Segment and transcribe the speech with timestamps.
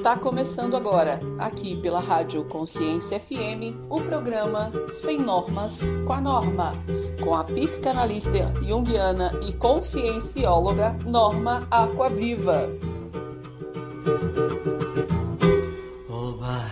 [0.00, 6.72] Está começando agora, aqui pela Rádio Consciência FM, o programa Sem Normas com a Norma,
[7.22, 12.70] com a psicanalista junguiana e consciencióloga Norma Aquaviva.
[16.08, 16.64] Oba,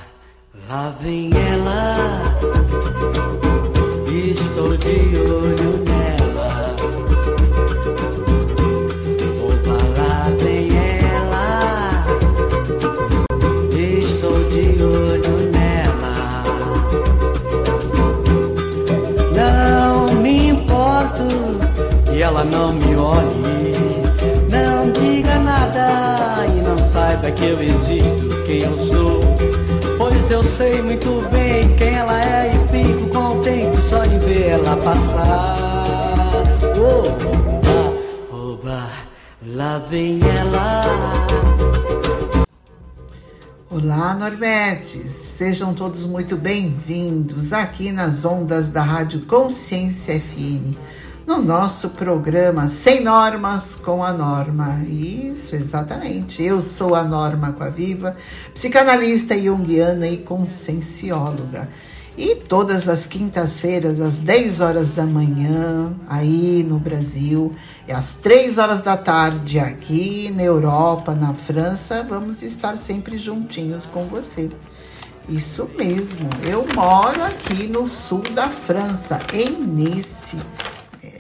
[0.67, 1.97] lá vem ela,
[4.07, 5.88] estou de olho
[22.39, 23.73] ela não me olhe,
[24.49, 29.19] não diga nada e não saiba que eu existo, quem eu sou.
[29.97, 34.77] Pois eu sei muito bem quem ela é e fico contente só de ver ela
[34.77, 35.57] passar.
[36.77, 38.87] Oba, oba,
[39.45, 40.83] lá vem ela.
[43.69, 45.11] Olá, Normetes!
[45.11, 50.77] Sejam todos muito bem-vindos aqui nas ondas da Rádio Consciência FM,
[51.29, 54.83] no nosso programa Sem Normas com a Norma.
[54.89, 56.43] Isso, exatamente.
[56.43, 58.17] Eu sou a Norma Coaviva,
[58.55, 61.69] psicanalista junguiana e consciencióloga.
[62.17, 67.55] E todas as quintas-feiras, às 10 horas da manhã, aí no Brasil,
[67.87, 73.85] e às 3 horas da tarde aqui na Europa, na França, vamos estar sempre juntinhos
[73.85, 74.49] com você.
[75.29, 80.39] Isso mesmo, eu moro aqui no sul da França, em Nice.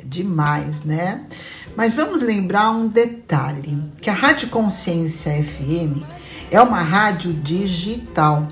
[0.09, 1.23] Demais, né?
[1.77, 6.03] Mas vamos lembrar um detalhe: que a Rádio Consciência FM
[6.51, 8.49] é uma rádio digital.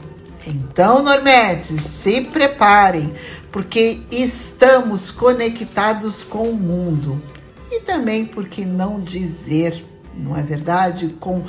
[0.47, 3.15] Então, Normetes, se preparem,
[3.51, 7.21] porque estamos conectados com o mundo.
[7.71, 9.83] E também, por que não dizer,
[10.15, 11.43] não é verdade, com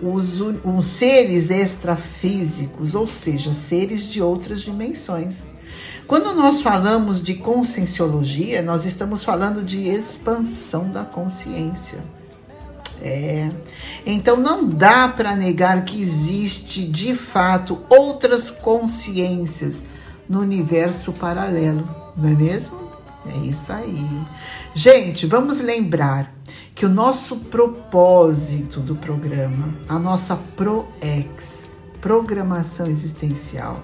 [0.00, 5.42] os, os seres extrafísicos, ou seja, seres de outras dimensões.
[6.06, 11.98] Quando nós falamos de conscienciologia, nós estamos falando de expansão da consciência.
[13.02, 13.50] É.
[14.06, 19.82] Então não dá para negar que existe de fato outras consciências
[20.28, 21.84] no universo paralelo,
[22.16, 22.84] não é mesmo?
[23.26, 24.06] É isso aí.
[24.74, 26.34] Gente, vamos lembrar
[26.74, 31.64] que o nosso propósito do programa, a nossa ProEx,
[32.00, 33.82] Programação Existencial,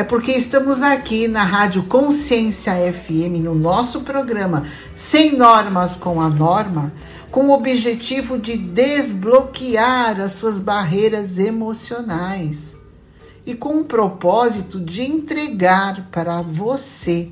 [0.00, 4.66] é porque estamos aqui na Rádio Consciência FM, no nosso programa
[4.96, 6.90] Sem Normas com a Norma,
[7.30, 12.74] com o objetivo de desbloquear as suas barreiras emocionais
[13.44, 17.28] e com o propósito de entregar para você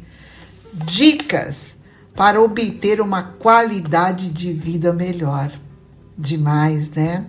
[0.75, 1.79] dicas
[2.15, 5.50] para obter uma qualidade de vida melhor.
[6.19, 7.25] Demais, né?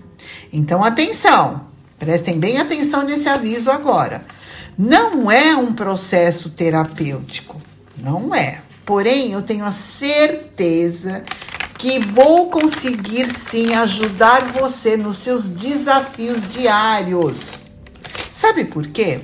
[0.51, 1.61] Então, atenção,
[1.97, 4.21] prestem bem atenção nesse aviso agora.
[4.81, 7.61] Não é um processo terapêutico,
[7.97, 8.61] não é.
[8.85, 11.21] Porém, eu tenho a certeza
[11.77, 17.55] que vou conseguir sim ajudar você nos seus desafios diários.
[18.31, 19.19] Sabe por quê?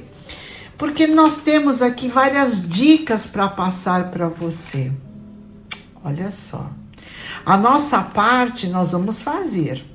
[0.78, 4.92] Porque nós temos aqui várias dicas para passar para você.
[6.04, 6.70] Olha só.
[7.46, 9.86] A nossa parte nós vamos fazer.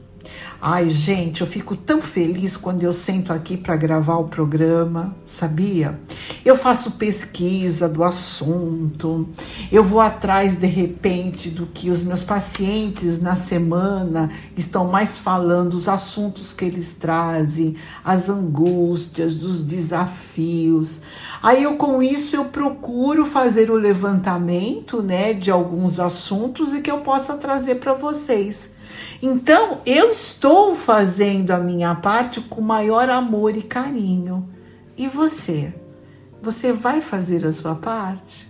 [0.63, 5.99] Ai, gente, eu fico tão feliz quando eu sento aqui para gravar o programa, sabia?
[6.45, 9.27] Eu faço pesquisa do assunto,
[9.73, 15.73] eu vou atrás de repente do que os meus pacientes na semana estão mais falando,
[15.73, 21.01] os assuntos que eles trazem, as angústias, os desafios.
[21.43, 26.91] Aí eu com isso eu procuro fazer o levantamento, né, de alguns assuntos e que
[26.91, 28.79] eu possa trazer para vocês.
[29.23, 34.49] Então, eu estou fazendo a minha parte com maior amor e carinho.
[34.97, 35.75] E você?
[36.43, 38.49] Você vai fazer a sua parte?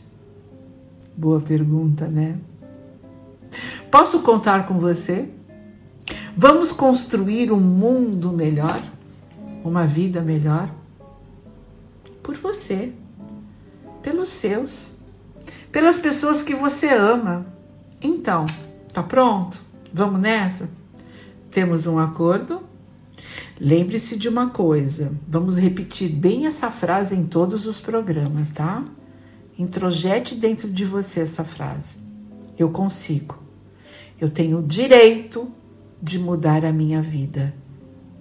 [1.16, 2.38] Boa pergunta, né?
[3.91, 5.28] Posso contar com você?
[6.36, 8.81] Vamos construir um mundo melhor?
[9.64, 10.70] Uma vida melhor?
[12.22, 12.93] Por você,
[14.02, 14.93] pelos seus,
[15.72, 17.44] pelas pessoas que você ama.
[18.00, 18.46] Então,
[18.93, 19.69] tá pronto?
[19.92, 20.69] Vamos nessa?
[21.50, 22.62] Temos um acordo?
[23.60, 28.82] Lembre-se de uma coisa, vamos repetir bem essa frase em todos os programas, tá?
[29.58, 31.96] Introjete dentro de você essa frase.
[32.58, 33.38] Eu consigo.
[34.19, 35.50] Eu tenho o direito
[36.00, 37.54] de mudar a minha vida.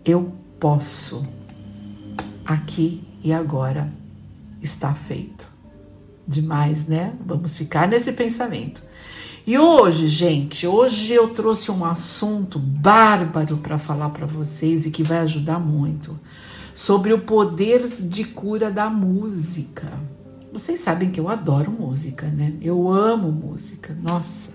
[0.03, 1.25] Eu posso.
[2.43, 3.93] Aqui e agora
[4.61, 5.47] está feito.
[6.27, 7.13] Demais, né?
[7.25, 8.83] Vamos ficar nesse pensamento.
[9.49, 15.01] E hoje, gente, hoje eu trouxe um assunto bárbaro para falar para vocês e que
[15.01, 16.19] vai ajudar muito
[16.75, 19.91] sobre o poder de cura da música.
[20.53, 22.53] Vocês sabem que eu adoro música, né?
[22.61, 23.97] Eu amo música.
[23.99, 24.51] Nossa.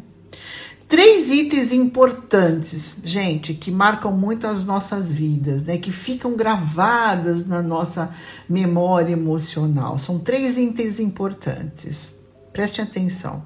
[0.90, 5.78] Três itens importantes, gente, que marcam muito as nossas vidas, né?
[5.78, 8.10] Que ficam gravadas na nossa
[8.50, 10.00] memória emocional.
[10.00, 12.12] São três itens importantes.
[12.52, 13.44] Preste atenção.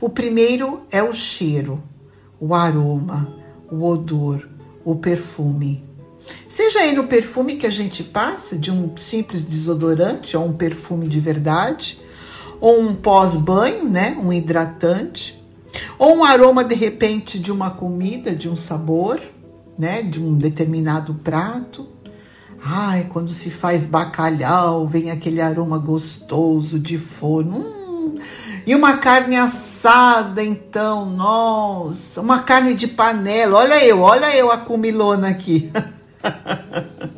[0.00, 1.82] O primeiro é o cheiro,
[2.40, 3.30] o aroma,
[3.70, 4.48] o odor,
[4.82, 5.84] o perfume.
[6.48, 11.06] Seja ele o perfume que a gente passa, de um simples desodorante ou um perfume
[11.08, 12.00] de verdade,
[12.58, 14.16] ou um pós-banho, né?
[14.18, 15.35] Um hidratante
[15.98, 19.20] ou um aroma de repente de uma comida, de um sabor,
[19.78, 21.88] né, de um determinado prato.
[22.64, 27.58] Ai, quando se faz bacalhau, vem aquele aroma gostoso de forno.
[27.58, 28.18] Hum,
[28.66, 33.58] e uma carne assada, então, nossa, uma carne de panela.
[33.58, 35.70] Olha eu, olha eu a comilona aqui.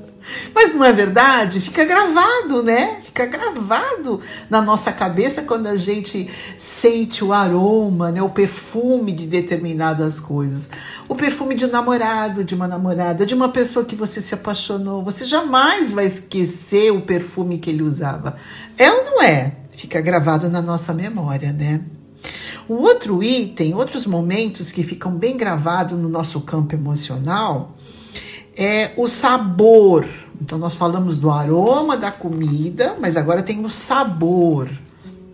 [0.61, 1.61] Mas não é verdade?
[1.61, 3.01] Fica gravado, né?
[3.05, 4.21] Fica gravado
[4.51, 6.29] na nossa cabeça quando a gente
[6.59, 8.21] sente o aroma, né?
[8.21, 10.69] o perfume de determinadas coisas.
[11.09, 15.05] O perfume de um namorado, de uma namorada, de uma pessoa que você se apaixonou.
[15.05, 18.37] Você jamais vai esquecer o perfume que ele usava.
[18.77, 19.59] É ou não é?
[19.77, 21.83] Fica gravado na nossa memória, né?
[22.69, 27.77] O outro item, outros momentos que ficam bem gravados no nosso campo emocional
[28.57, 30.05] é o sabor.
[30.41, 34.71] Então, nós falamos do aroma da comida, mas agora tem o sabor,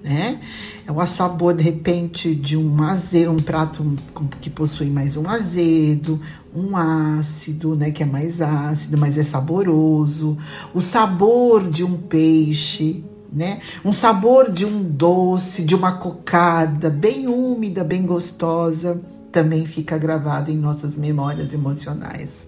[0.02, 0.40] né?
[0.86, 3.96] É o sabor, de repente, de um azedo, um prato
[4.40, 6.20] que possui mais um azedo,
[6.54, 7.90] um ácido, né?
[7.90, 10.36] Que é mais ácido, mas é saboroso.
[10.74, 13.02] O sabor de um peixe,
[13.32, 13.60] né?
[13.82, 19.00] Um sabor de um doce, de uma cocada bem úmida, bem gostosa,
[19.32, 22.46] também fica gravado em nossas memórias emocionais.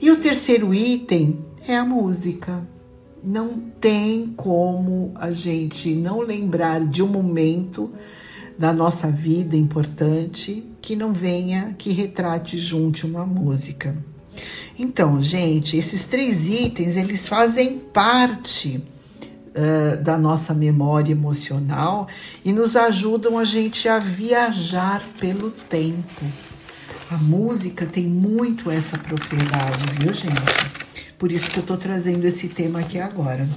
[0.00, 2.66] E o terceiro item é a música.
[3.22, 7.92] Não tem como a gente não lembrar de um momento
[8.58, 13.96] da nossa vida importante que não venha, que retrate junto uma música.
[14.78, 18.82] Então, gente, esses três itens eles fazem parte
[19.56, 22.06] uh, da nossa memória emocional
[22.44, 26.24] e nos ajudam a gente a viajar pelo tempo.
[27.10, 30.85] A música tem muito essa propriedade, viu, gente?
[31.18, 33.48] Por isso que eu tô trazendo esse tema aqui agora.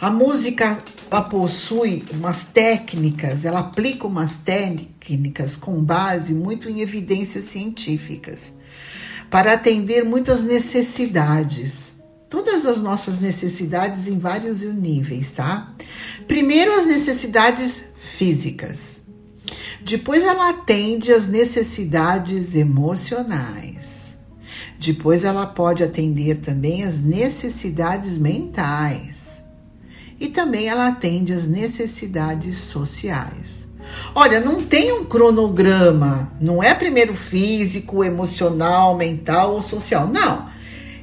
[0.00, 0.78] A música
[1.10, 8.52] ela possui umas técnicas, ela aplica umas técnicas com base muito em evidências científicas
[9.30, 11.92] para atender muitas necessidades.
[12.28, 15.74] Todas as nossas necessidades em vários níveis, tá?
[16.26, 17.84] Primeiro, as necessidades
[18.18, 18.98] físicas.
[19.80, 23.77] Depois ela atende às necessidades emocionais.
[24.78, 29.42] Depois ela pode atender também às necessidades mentais.
[30.20, 33.66] E também ela atende às necessidades sociais.
[34.14, 40.06] Olha, não tem um cronograma, não é primeiro físico, emocional, mental ou social.
[40.06, 40.48] Não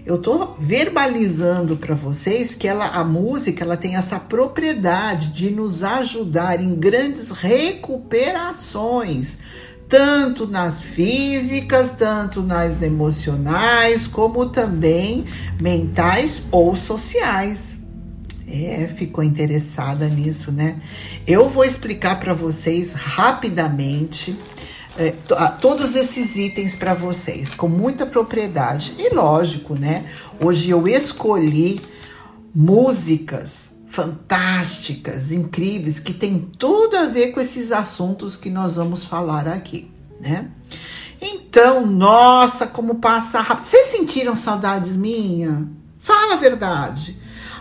[0.06, 5.82] eu estou verbalizando para vocês que ela, a música ela tem essa propriedade de nos
[5.82, 9.40] ajudar em grandes recuperações,
[9.88, 15.26] tanto nas físicas, tanto nas emocionais, como também
[15.62, 17.76] mentais ou sociais.
[18.48, 20.80] É, ficou interessada nisso, né?
[21.26, 24.38] Eu vou explicar para vocês rapidamente
[24.98, 25.14] é,
[25.60, 28.94] todos esses itens para vocês com muita propriedade.
[28.98, 30.06] E lógico, né?
[30.40, 31.82] Hoje eu escolhi
[32.54, 39.48] músicas fantásticas, incríveis, que tem tudo a ver com esses assuntos que nós vamos falar
[39.48, 40.52] aqui, né?
[41.22, 43.64] Então, nossa, como passa rápido.
[43.66, 45.70] Vocês sentiram saudades minha?
[45.98, 47.18] Fala a verdade.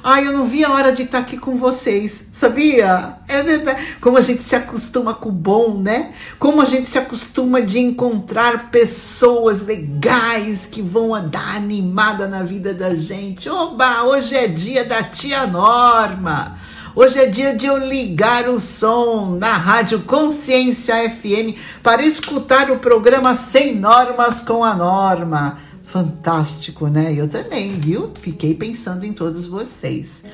[0.06, 3.14] Ai, eu não vi a hora de estar aqui com vocês, sabia?
[3.26, 3.96] É verdade.
[4.02, 6.12] Como a gente se acostuma com o bom, né?
[6.38, 12.74] Como a gente se acostuma de encontrar pessoas legais que vão dar animada na vida
[12.74, 13.48] da gente.
[13.48, 16.58] Oba, hoje é dia da tia Norma.
[16.94, 22.78] Hoje é dia de eu ligar o som na Rádio Consciência FM para escutar o
[22.78, 25.63] programa Sem Normas com a Norma.
[25.94, 27.14] Fantástico, né?
[27.16, 28.10] Eu também, viu?
[28.20, 30.24] Fiquei pensando em todos vocês.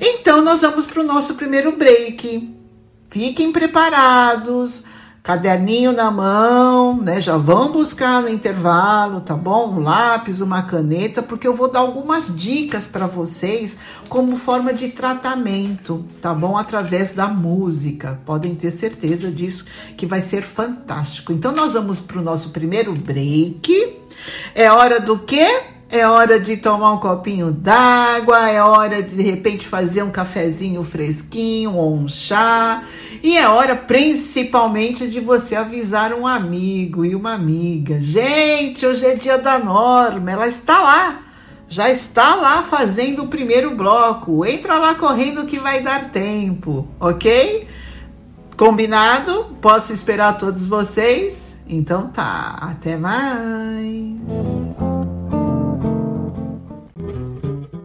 [0.00, 2.54] Então, nós vamos para o nosso primeiro break.
[3.10, 4.84] Fiquem preparados
[5.28, 7.20] caderninho na mão, né?
[7.20, 9.74] Já vão buscar no intervalo, tá bom?
[9.74, 13.76] Um lápis, uma caneta, porque eu vou dar algumas dicas para vocês
[14.08, 16.56] como forma de tratamento, tá bom?
[16.56, 18.18] Através da música.
[18.24, 21.30] Podem ter certeza disso que vai ser fantástico.
[21.32, 23.98] Então nós vamos para o nosso primeiro break.
[24.54, 25.46] É hora do quê?
[25.90, 30.84] é hora de tomar um copinho d'água, é hora de de repente fazer um cafezinho
[30.84, 32.84] fresquinho ou um chá,
[33.22, 37.98] e é hora principalmente de você avisar um amigo e uma amiga.
[38.00, 41.22] Gente, hoje é dia da Norma, ela está lá.
[41.70, 44.44] Já está lá fazendo o primeiro bloco.
[44.46, 47.68] Entra lá correndo que vai dar tempo, ok?
[48.56, 49.54] Combinado?
[49.60, 51.47] Posso esperar todos vocês?
[51.68, 54.16] Então tá, até mais.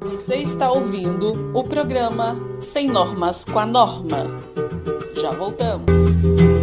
[0.02, 4.26] Você está ouvindo o programa Sem Normas com a Norma.
[5.16, 6.63] Já voltamos.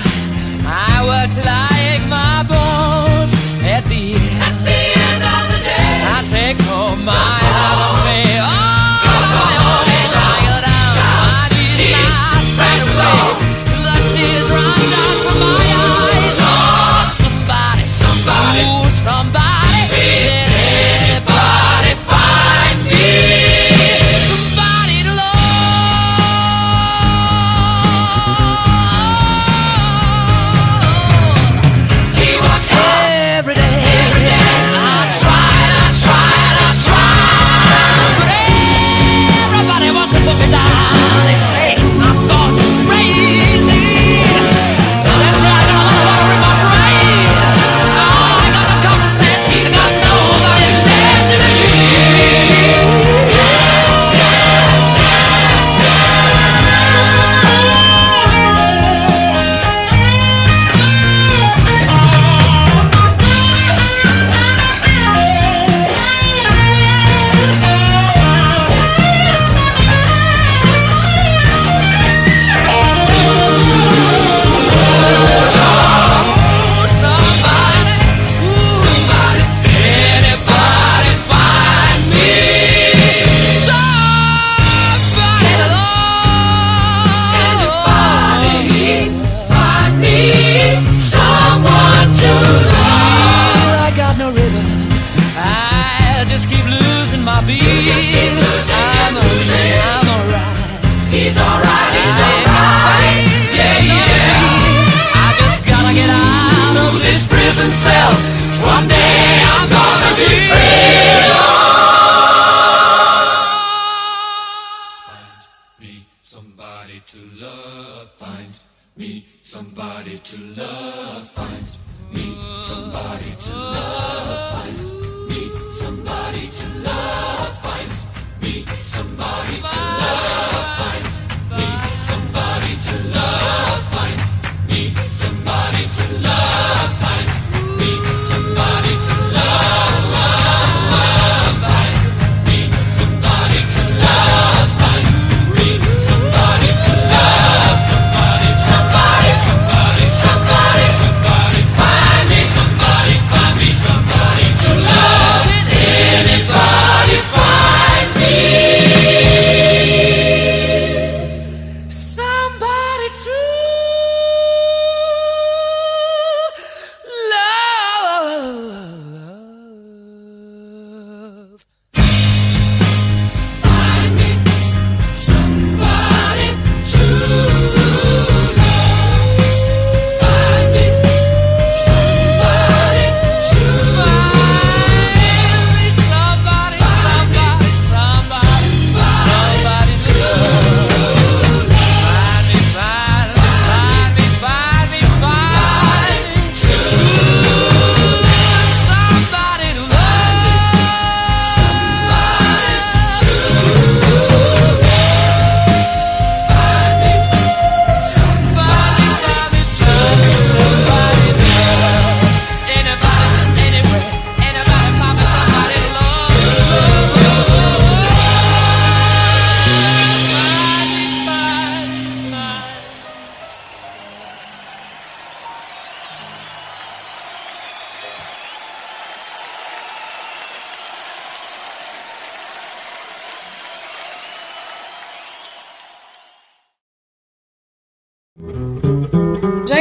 [107.83, 108.19] yourself.
[108.53, 109.00] Someday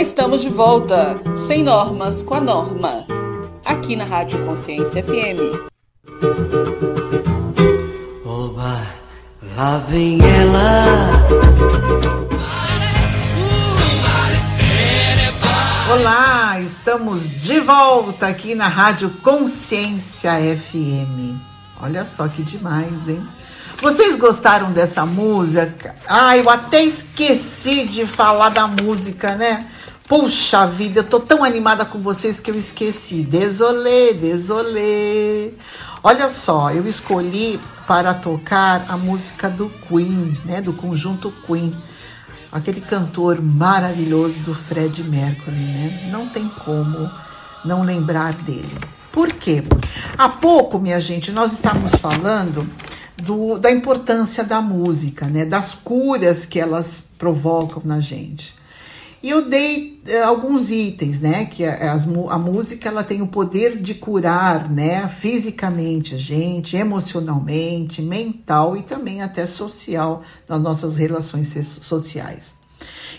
[0.01, 3.05] Já estamos de volta, sem normas com a norma,
[3.67, 5.69] aqui na Rádio Consciência FM.
[8.25, 8.87] Oba,
[9.55, 11.11] lá vem ela.
[15.93, 21.37] Olá, estamos de volta aqui na Rádio Consciência FM.
[21.79, 23.23] Olha só que demais, hein?
[23.83, 25.95] Vocês gostaram dessa música?
[26.09, 29.67] Ah, eu até esqueci de falar da música, né?
[30.11, 33.23] Puxa vida, eu tô tão animada com vocês que eu esqueci.
[33.23, 35.53] Desolê, desolê.
[36.03, 40.61] Olha só, eu escolhi para tocar a música do Queen, né?
[40.61, 41.73] Do conjunto Queen
[42.51, 46.09] aquele cantor maravilhoso do Fred Mercury, né?
[46.11, 47.09] Não tem como
[47.65, 48.79] não lembrar dele.
[49.13, 49.63] Por quê?
[50.19, 52.69] Há pouco, minha gente, nós estávamos falando
[53.17, 55.45] do, da importância da música, né?
[55.45, 58.59] Das curas que elas provocam na gente.
[59.23, 61.45] E eu dei eh, alguns itens, né?
[61.45, 65.07] Que a, a, música ela tem o poder de curar, né?
[65.09, 72.55] Fisicamente a gente, emocionalmente, mental e também até social nas nossas relações sociais.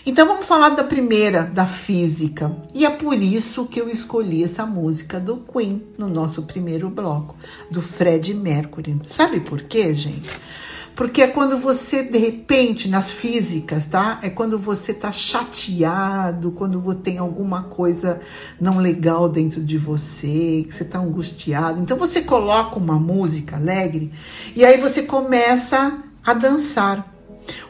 [0.04, 2.56] Então vamos falar da primeira, da física.
[2.74, 7.36] E é por isso que eu escolhi essa música do Queen no nosso primeiro bloco,
[7.70, 9.00] do Fred Mercury.
[9.06, 10.28] Sabe por quê, gente?
[10.94, 14.18] Porque é quando você, de repente, nas físicas, tá?
[14.22, 18.20] É quando você tá chateado, quando tem alguma coisa
[18.60, 21.80] não legal dentro de você, que você tá angustiado.
[21.80, 24.12] Então você coloca uma música alegre
[24.54, 27.10] e aí você começa a dançar.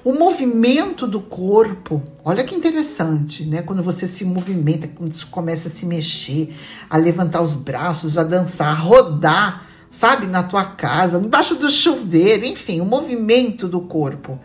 [0.04, 3.62] O movimento do corpo, olha que interessante, né?
[3.62, 6.54] Quando você se movimenta, quando você começa a se mexer,
[6.90, 12.44] a levantar os braços, a dançar, a rodar sabe, na tua casa, embaixo do chuveiro,
[12.44, 14.40] enfim, o movimento do corpo,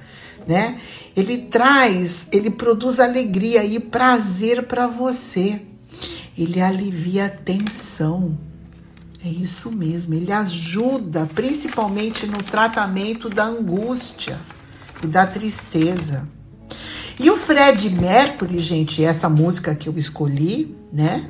[0.46, 0.80] né?
[1.16, 5.62] Ele traz, ele produz alegria e prazer para você.
[6.38, 8.38] Ele alivia a tensão.
[9.26, 14.38] É isso mesmo, ele ajuda principalmente no tratamento da angústia
[15.04, 16.28] e da tristeza.
[17.20, 21.28] E o Fred Mercury, gente, essa música que eu escolhi, né?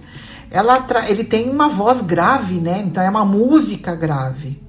[0.49, 2.81] Ela ele tem uma voz grave, né?
[2.85, 4.61] Então é uma música grave.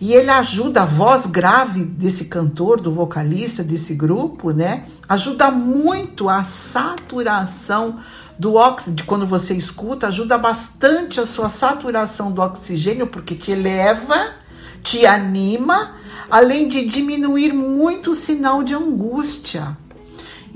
[0.00, 4.84] E ele ajuda a voz grave desse cantor, do vocalista desse grupo, né?
[5.08, 7.98] Ajuda muito a saturação
[8.38, 14.34] do oxigênio, quando você escuta, ajuda bastante a sua saturação do oxigênio, porque te eleva,
[14.82, 15.94] te anima,
[16.30, 19.76] além de diminuir muito o sinal de angústia.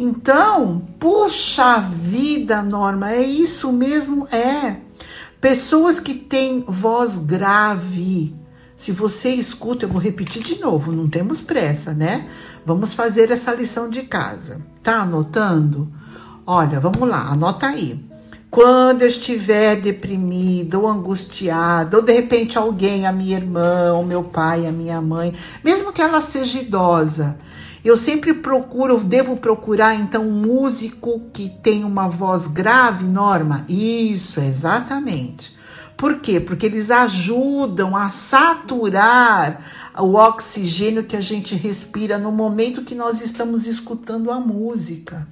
[0.03, 4.27] Então, puxa vida, Norma, é isso mesmo?
[4.29, 4.77] É.
[5.39, 8.35] Pessoas que têm voz grave.
[8.75, 12.31] Se você escuta, eu vou repetir de novo, não temos pressa, né?
[12.65, 14.63] Vamos fazer essa lição de casa.
[14.83, 15.93] Tá anotando?
[16.47, 18.03] Olha, vamos lá, anota aí.
[18.51, 24.25] Quando eu estiver deprimida ou angustiada, ou de repente alguém, a minha irmã, o meu
[24.25, 27.37] pai, a minha mãe, mesmo que ela seja idosa,
[27.85, 33.65] eu sempre procuro, devo procurar então um músico que tem uma voz grave, Norma?
[33.69, 35.57] Isso, exatamente.
[35.97, 36.41] Por quê?
[36.41, 43.21] Porque eles ajudam a saturar o oxigênio que a gente respira no momento que nós
[43.21, 45.27] estamos escutando a música.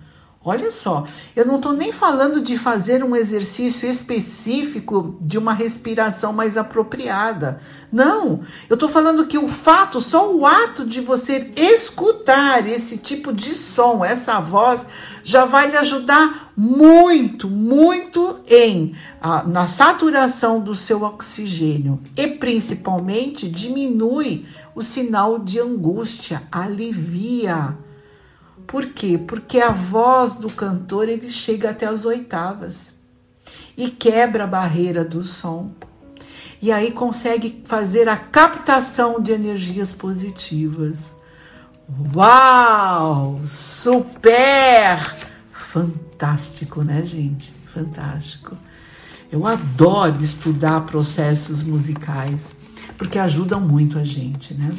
[0.48, 1.04] Olha só,
[1.36, 7.60] eu não estou nem falando de fazer um exercício específico de uma respiração mais apropriada.
[7.92, 13.30] Não, eu estou falando que o fato, só o ato de você escutar esse tipo
[13.30, 14.86] de som, essa voz,
[15.22, 18.96] já vai lhe ajudar muito, muito em
[19.48, 27.76] na saturação do seu oxigênio e principalmente diminui o sinal de angústia, alivia
[28.68, 29.16] por quê?
[29.16, 32.94] Porque a voz do cantor ele chega até as oitavas
[33.74, 35.72] e quebra a barreira do som.
[36.60, 41.14] E aí consegue fazer a captação de energias positivas.
[42.14, 43.40] Uau!
[43.46, 44.98] Super!
[45.50, 47.54] Fantástico, né, gente?
[47.72, 48.54] Fantástico.
[49.32, 52.54] Eu adoro estudar processos musicais
[52.98, 54.70] porque ajudam muito a gente, né?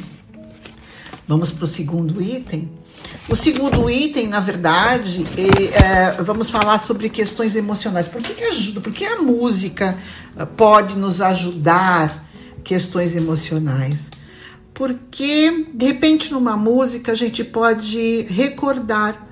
[1.26, 2.79] Vamos para o segundo item.
[3.28, 8.08] O segundo item, na verdade, é, é, vamos falar sobre questões emocionais.
[8.08, 8.80] Por que, que ajuda?
[8.80, 9.96] Por que a música
[10.36, 12.28] ah, pode nos ajudar
[12.64, 14.10] questões emocionais?
[14.74, 19.28] Porque, de repente, numa música, a gente pode recordar,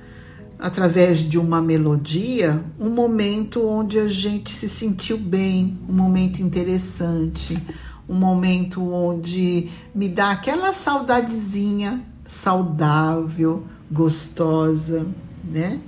[0.61, 7.61] através de uma melodia, um momento onde a gente se sentiu bem, um momento interessante,
[8.09, 15.06] um momento onde me dá aquela saudadezinha saudável, gostosa,
[15.42, 15.80] né?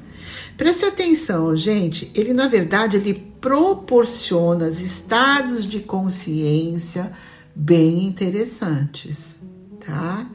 [0.57, 2.11] Preste atenção, gente.
[2.15, 7.13] Ele, na verdade, ele proporciona estados de consciência
[7.55, 9.37] bem interessantes,
[9.85, 10.27] tá?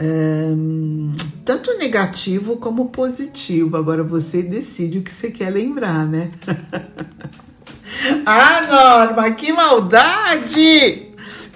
[0.00, 1.12] Um,
[1.44, 3.76] tanto negativo como positivo.
[3.76, 6.30] Agora você decide o que você quer lembrar, né?
[8.24, 11.07] ah, Norma, que maldade!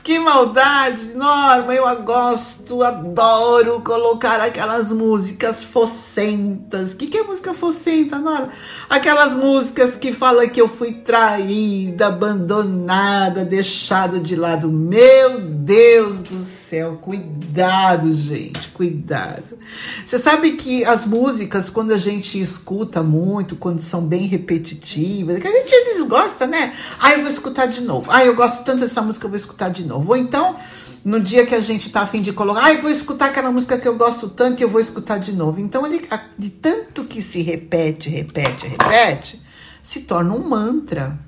[0.02, 1.72] Que maldade, Norma!
[1.72, 6.92] Eu gosto, adoro colocar aquelas músicas focentas.
[6.92, 8.48] O que, que é música focenta, Norma?
[8.90, 14.68] Aquelas músicas que falam que eu fui traída, abandonada, deixada de lado.
[14.68, 19.56] Meu Deus do céu, cuidado, gente, cuidado.
[20.04, 25.46] Você sabe que as músicas, quando a gente escuta muito, quando são bem repetitivas, que
[25.46, 26.74] a gente às vezes gosta, né?
[26.98, 28.10] Ah, eu vou escutar de novo.
[28.10, 29.91] Ah, eu gosto tanto dessa música, eu vou escutar de novo.
[29.96, 30.56] Ou então,
[31.04, 33.88] no dia que a gente tá afim de colocar, eu vou escutar aquela música que
[33.88, 35.60] eu gosto tanto e eu vou escutar de novo.
[35.60, 36.06] Então, ele,
[36.38, 39.42] de tanto que se repete, repete, repete,
[39.82, 41.18] se torna um mantra.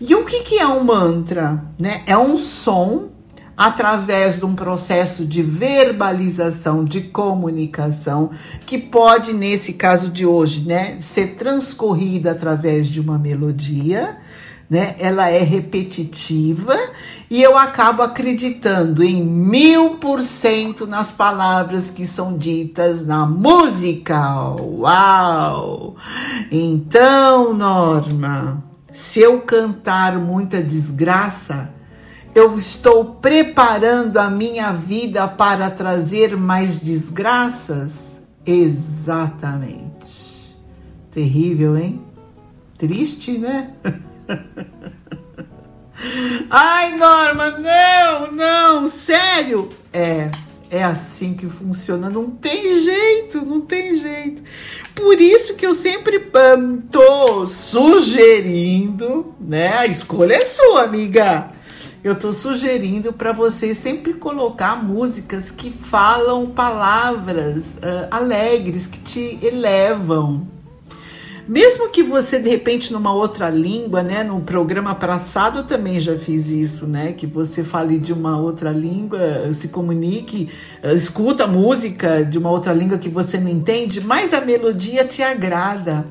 [0.00, 1.64] E o que, que é um mantra?
[1.78, 2.02] Né?
[2.06, 3.10] É um som
[3.56, 8.30] através de um processo de verbalização, de comunicação,
[8.66, 14.18] que pode, nesse caso de hoje, né, ser transcorrida através de uma melodia,
[14.68, 14.96] né?
[14.98, 16.76] Ela é repetitiva
[17.30, 24.18] e eu acabo acreditando em mil por cento nas palavras que são ditas na música.
[24.60, 25.96] Uau!
[26.50, 31.70] Então, Norma, se eu cantar muita desgraça,
[32.34, 38.20] eu estou preparando a minha vida para trazer mais desgraças?
[38.44, 39.86] Exatamente.
[41.10, 42.02] Terrível, hein?
[42.78, 43.70] Triste, né?
[46.50, 49.68] Ai, Norma, não, não, sério.
[49.92, 50.30] É,
[50.70, 52.10] é assim que funciona.
[52.10, 54.42] Não tem jeito, não tem jeito.
[54.94, 59.78] Por isso que eu sempre um, tô sugerindo, né?
[59.78, 61.50] A escolha é sua, amiga
[62.06, 69.44] eu estou sugerindo para você sempre colocar músicas que falam palavras uh, alegres, que te
[69.44, 70.46] elevam.
[71.48, 74.24] Mesmo que você, de repente, numa outra língua, né?
[74.24, 77.12] No programa passado eu também já fiz isso, né?
[77.12, 80.50] Que você fale de uma outra língua, se comunique,
[80.82, 85.22] uh, escuta música de uma outra língua que você não entende, mas a melodia te
[85.22, 86.04] agrada.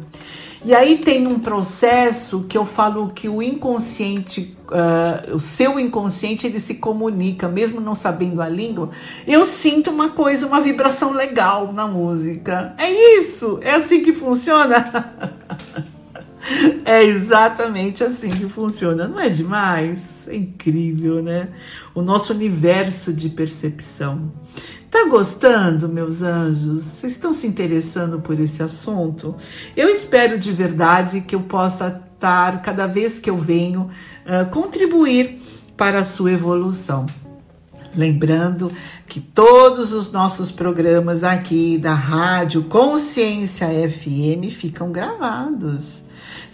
[0.65, 6.47] E aí tem um processo que eu falo que o inconsciente, uh, o seu inconsciente,
[6.47, 8.89] ele se comunica, mesmo não sabendo a língua.
[9.28, 12.73] Eu sinto uma coisa, uma vibração legal na música.
[12.80, 13.60] É isso?
[13.62, 15.13] É assim que funciona?
[16.86, 20.27] É exatamente assim que funciona, não é demais?
[20.27, 21.49] É incrível, né?
[21.93, 24.31] O nosso universo de percepção.
[24.89, 26.84] Tá gostando, meus anjos?
[26.86, 29.36] Vocês estão se interessando por esse assunto?
[29.75, 33.89] Eu espero de verdade que eu possa estar, cada vez que eu venho,
[34.51, 35.41] contribuir
[35.75, 37.05] para a sua evolução.
[37.93, 38.71] Lembrando
[39.08, 46.04] que todos os nossos programas aqui da Rádio Consciência FM ficam gravados.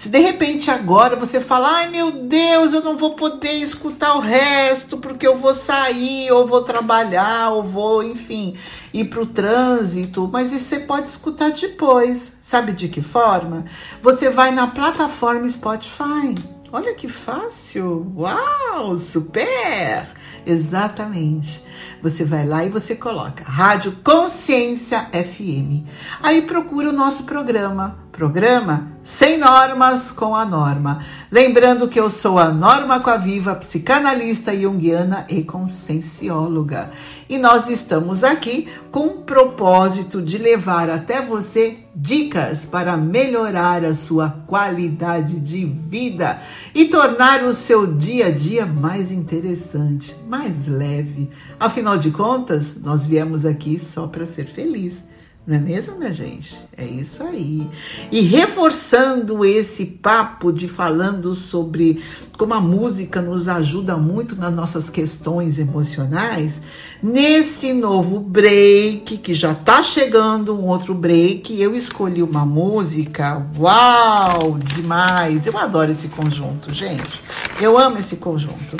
[0.01, 4.19] Se de repente agora você fala, ai meu Deus, eu não vou poder escutar o
[4.19, 8.57] resto porque eu vou sair, ou vou trabalhar, ou vou, enfim,
[8.91, 12.35] ir para o trânsito, mas isso você pode escutar depois.
[12.41, 13.63] Sabe de que forma?
[14.01, 16.33] Você vai na plataforma Spotify.
[16.71, 18.11] Olha que fácil!
[18.17, 20.07] Uau, super!
[20.47, 21.63] Exatamente.
[22.01, 25.85] Você vai lá e você coloca Rádio Consciência FM.
[26.23, 27.99] Aí procura o nosso programa.
[28.11, 31.03] Programa Sem Normas com a Norma.
[31.31, 36.91] Lembrando que eu sou a Norma Coaviva, psicanalista junguiana e consciencióloga.
[37.29, 43.95] E nós estamos aqui com o propósito de levar até você dicas para melhorar a
[43.95, 46.39] sua qualidade de vida
[46.75, 51.29] e tornar o seu dia a dia mais interessante, mais leve.
[51.57, 55.10] Afinal de contas, nós viemos aqui só para ser feliz.
[55.45, 56.55] Não é mesmo, minha gente?
[56.77, 57.67] É isso aí.
[58.11, 62.03] E reforçando esse papo de falando sobre
[62.37, 66.61] como a música nos ajuda muito nas nossas questões emocionais,
[67.01, 74.59] nesse novo break, que já tá chegando um outro break, eu escolhi uma música, uau,
[74.59, 75.47] demais.
[75.47, 77.19] Eu adoro esse conjunto, gente.
[77.59, 78.77] Eu amo esse conjunto.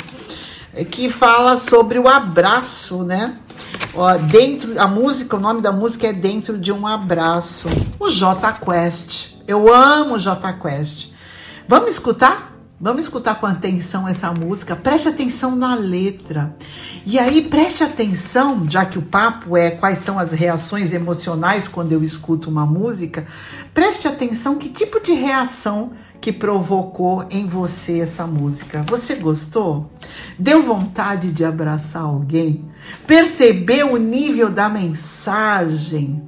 [0.90, 3.36] Que fala sobre o abraço, né?
[3.94, 7.68] Ó, dentro, a música, o nome da música é Dentro de um Abraço.
[7.98, 9.34] O J Quest.
[9.46, 11.10] Eu amo o J Quest.
[11.68, 12.52] Vamos escutar?
[12.80, 14.74] Vamos escutar com atenção essa música.
[14.74, 16.56] Preste atenção na letra.
[17.06, 21.92] E aí, preste atenção, já que o papo é quais são as reações emocionais quando
[21.92, 23.24] eu escuto uma música.
[23.72, 28.84] Preste atenção que tipo de reação que provocou em você essa música.
[28.88, 29.90] Você gostou?
[30.38, 32.64] Deu vontade de abraçar alguém?
[33.08, 36.22] Percebeu o nível da mensagem?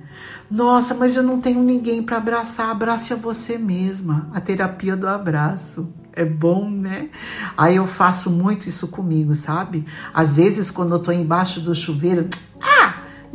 [0.50, 2.70] Nossa, mas eu não tenho ninguém para abraçar.
[2.70, 4.28] Abrace a você mesma.
[4.34, 5.88] A terapia do abraço.
[6.12, 7.08] É bom, né?
[7.56, 9.86] Aí eu faço muito isso comigo, sabe?
[10.12, 12.28] Às vezes, quando eu tô embaixo do chuveiro,
[12.60, 12.66] ah,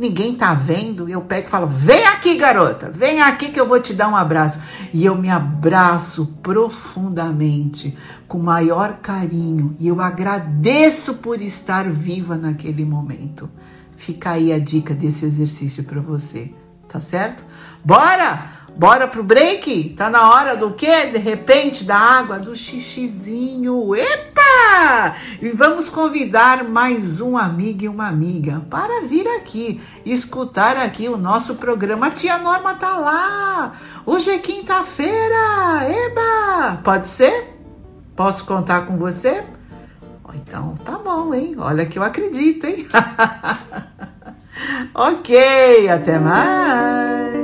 [0.00, 3.78] ninguém tá vendo, eu pego e falo: vem aqui, garota, vem aqui que eu vou
[3.78, 4.58] te dar um abraço.
[4.92, 12.84] E eu me abraço profundamente, com maior carinho, e eu agradeço por estar viva naquele
[12.84, 13.50] momento.
[13.98, 16.50] Fica aí a dica desse exercício para você,
[16.88, 17.44] tá certo?
[17.84, 18.59] Bora!
[18.76, 19.90] Bora pro break?
[19.90, 21.06] Tá na hora do quê?
[21.06, 23.94] De repente, da água, do xixizinho.
[23.94, 25.14] Epa!
[25.40, 31.16] E vamos convidar mais um amigo e uma amiga para vir aqui, escutar aqui o
[31.16, 32.06] nosso programa.
[32.06, 33.72] A tia Norma tá lá.
[34.06, 35.84] Hoje é quinta-feira.
[35.84, 36.80] Eba!
[36.82, 37.56] Pode ser?
[38.16, 39.44] Posso contar com você?
[40.34, 41.56] Então, tá bom, hein?
[41.58, 42.86] Olha que eu acredito, hein?
[44.94, 47.39] ok, até mais.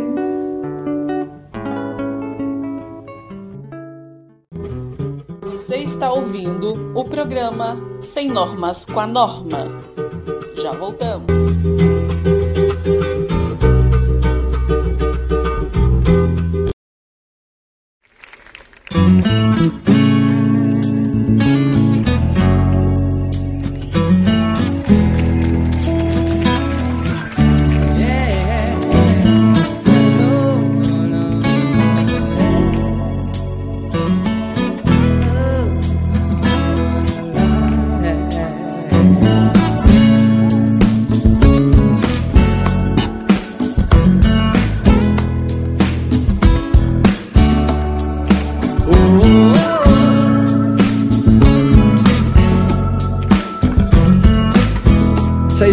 [5.67, 9.67] Você está ouvindo o programa Sem Normas com a Norma.
[10.55, 11.27] Já voltamos.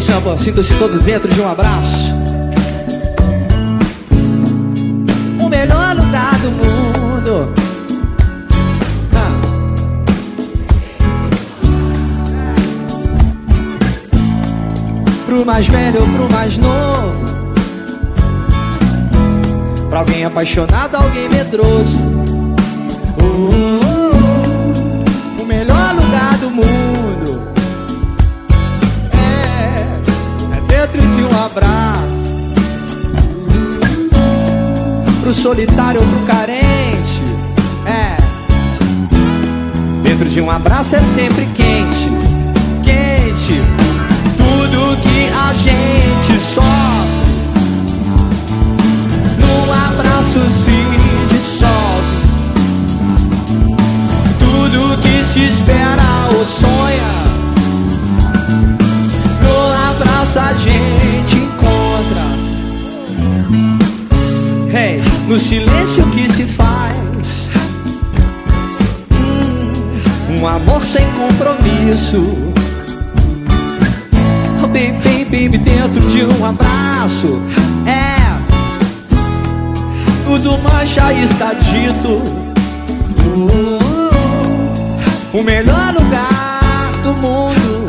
[0.03, 2.13] Samba, sintam-se todos dentro de um abraço.
[5.39, 7.53] O melhor lugar do mundo.
[9.15, 9.31] Ah.
[15.25, 17.23] Pro mais velho ou pro mais novo.
[19.89, 21.97] Pra alguém apaixonado, alguém medroso.
[23.17, 23.53] Oh.
[25.41, 27.12] O melhor lugar do mundo.
[30.93, 32.33] Dentro de um abraço.
[35.21, 37.23] Pro solitário ou pro carente,
[37.85, 38.17] é.
[40.03, 42.09] Dentro de um abraço é sempre quente,
[42.83, 43.61] quente.
[44.37, 46.67] Tudo que a gente sofre,
[49.39, 52.23] num abraço se dissolve.
[54.37, 57.12] Tudo que se espera ou sonha
[60.33, 62.23] abraço a gente encontra.
[64.75, 67.49] Hey, no silêncio que se faz.
[69.11, 72.23] Hum, um amor sem compromisso.
[74.63, 77.41] Oh, baby, baby, dentro de um abraço.
[77.85, 78.37] É,
[80.25, 82.09] tudo mais já está dito.
[83.35, 83.79] Uh,
[85.33, 87.85] o melhor lugar do mundo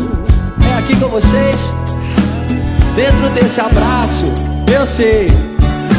[0.69, 1.84] é aqui com vocês.
[2.95, 4.25] Dentro desse abraço,
[4.73, 5.27] eu sei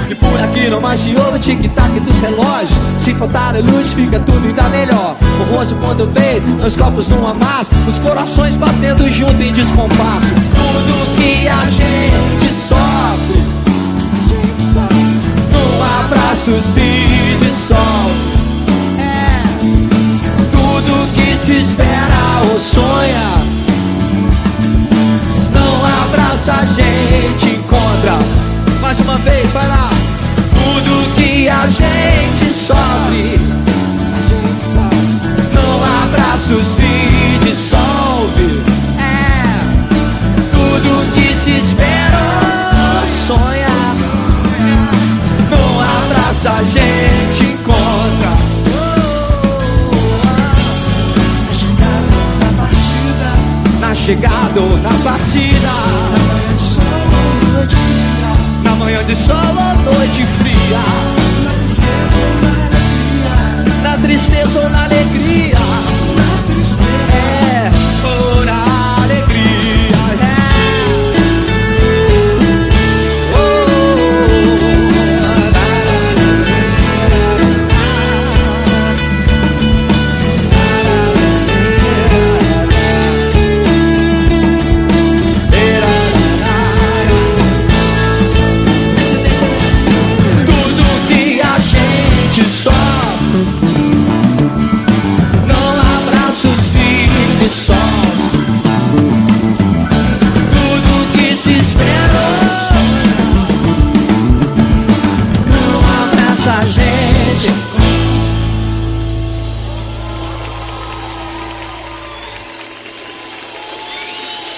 [0.07, 2.71] que por aqui não mais se ouve tic-tac dos relógios.
[3.01, 5.17] Se faltar a luz, fica tudo ainda melhor.
[5.41, 7.71] O rosto contra o peito, os copos numa massa.
[7.85, 10.27] Os corações batendo junto em descompasso.
[10.55, 13.43] Tudo que a gente sofre
[14.13, 14.95] A gente sofre.
[15.51, 18.35] Num abraço se dissolve.
[18.99, 19.43] É.
[20.49, 23.44] Tudo que se espera ou sonha
[26.45, 28.19] abraço a gente encontra.
[28.79, 29.89] Mais uma vez, vai lá.
[30.53, 33.39] Tudo que a gente sofre,
[34.15, 34.97] a gente sofre.
[35.53, 38.63] Num abraço se dissolve.
[38.99, 39.59] É
[40.51, 43.67] tudo que se espera, sonha.
[45.49, 48.54] Num abraço a gente encontra.
[54.05, 55.67] Na chegada ou na partida.
[58.63, 60.83] Na manhã de sol ou noite fria.
[63.81, 65.57] Na tristeza ou na alegria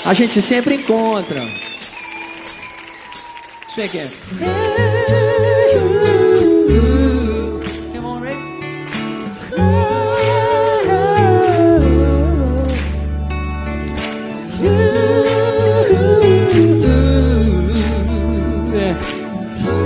[0.08, 1.42] a gente sempre encontra.
[3.78, 4.10] Again.
[7.94, 8.38] Come on, Rick.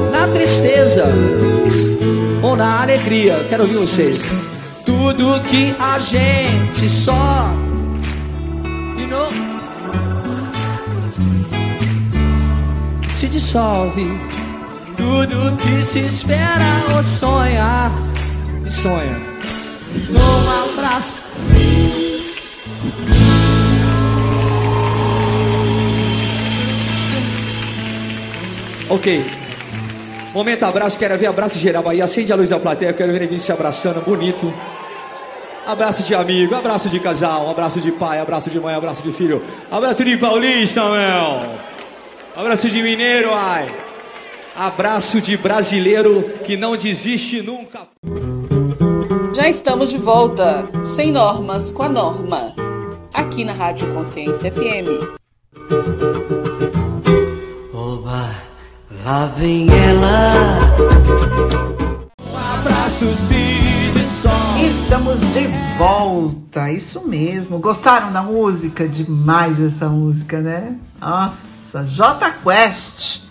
[0.09, 1.03] Na tristeza
[2.41, 4.21] ou na alegria, quero ouvir vocês.
[4.85, 7.51] Tudo que a gente só,
[13.51, 14.07] dissolve.
[14.95, 17.91] Tudo que se espera ou sonha,
[18.65, 19.19] e sonha,
[20.09, 21.21] num abraço.
[28.89, 29.25] Ok.
[30.33, 32.01] Momento abraço, quero ver abraço geral aí.
[32.01, 34.53] Acende a luz da plateia, quero ver ninguém se abraçando, bonito.
[35.67, 39.41] Abraço de amigo, abraço de casal, abraço de pai, abraço de mãe, abraço de filho,
[39.69, 41.70] abraço de paulista, meu.
[42.35, 43.67] Abraço de mineiro, ai.
[44.55, 47.87] Abraço de brasileiro que não desiste nunca.
[49.35, 52.53] Já estamos de volta, sem normas com a norma,
[53.13, 55.19] aqui na Rádio Consciência FM.
[57.73, 58.29] Oba,
[59.05, 60.59] lá vem ela.
[62.21, 63.70] Um abraço se dissolve.
[64.91, 67.59] Estamos de volta, isso mesmo.
[67.59, 68.85] Gostaram da música?
[68.89, 70.75] Demais essa música, né?
[70.99, 73.21] Nossa, J Quest.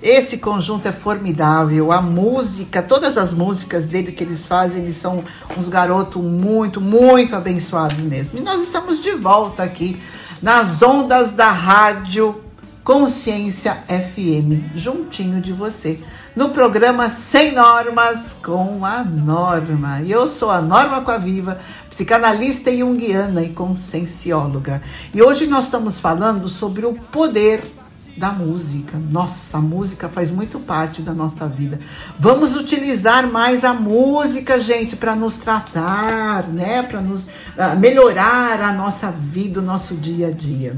[0.00, 1.90] Esse conjunto é formidável.
[1.90, 5.24] A música, todas as músicas dele que eles fazem, eles são
[5.58, 8.38] uns garotos muito, muito abençoados mesmo.
[8.38, 10.00] E nós estamos de volta aqui
[10.40, 12.40] nas ondas da rádio
[12.82, 16.00] Consciência FM, juntinho de você,
[16.34, 20.00] no programa Sem Normas com a Norma.
[20.02, 24.82] Eu sou a Norma Coaviva, psicanalista junguiana e consciencióloga.
[25.12, 27.62] E hoje nós estamos falando sobre o poder
[28.16, 28.98] da música.
[28.98, 31.80] Nossa, a música faz muito parte da nossa vida.
[32.18, 36.82] Vamos utilizar mais a música, gente, para nos tratar, né?
[36.82, 40.76] Para nos uh, melhorar a nossa vida, o nosso dia a dia.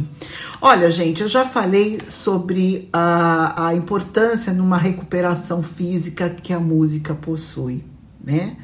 [0.65, 7.17] Olha, gente, eu já falei sobre a, a importância numa recuperação física que a música
[7.17, 7.85] possui,
[8.23, 8.57] né?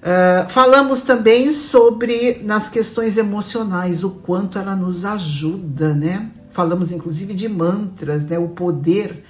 [0.00, 6.30] Uh, falamos também sobre nas questões emocionais, o quanto ela nos ajuda, né?
[6.50, 8.38] Falamos inclusive de mantras, né?
[8.38, 9.22] O poder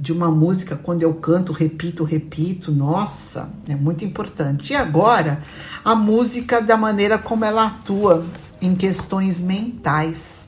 [0.00, 4.72] de uma música quando eu canto, repito, repito, nossa, é muito importante.
[4.72, 5.42] E agora,
[5.84, 8.24] a música da maneira como ela atua
[8.58, 10.45] em questões mentais.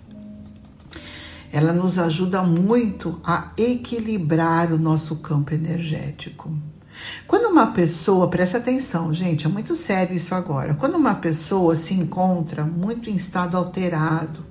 [1.53, 6.53] Ela nos ajuda muito a equilibrar o nosso campo energético.
[7.27, 10.75] Quando uma pessoa, presta atenção, gente, é muito sério isso agora.
[10.75, 14.45] Quando uma pessoa se encontra muito em estado alterado,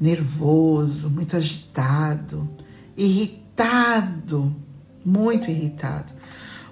[0.00, 2.48] nervoso, muito agitado,
[2.96, 4.54] irritado,
[5.04, 6.12] muito irritado,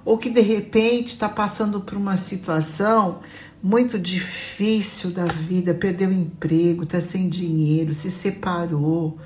[0.05, 3.21] ou que de repente está passando por uma situação
[3.63, 9.19] muito difícil da vida, perdeu o emprego, está sem dinheiro, se separou,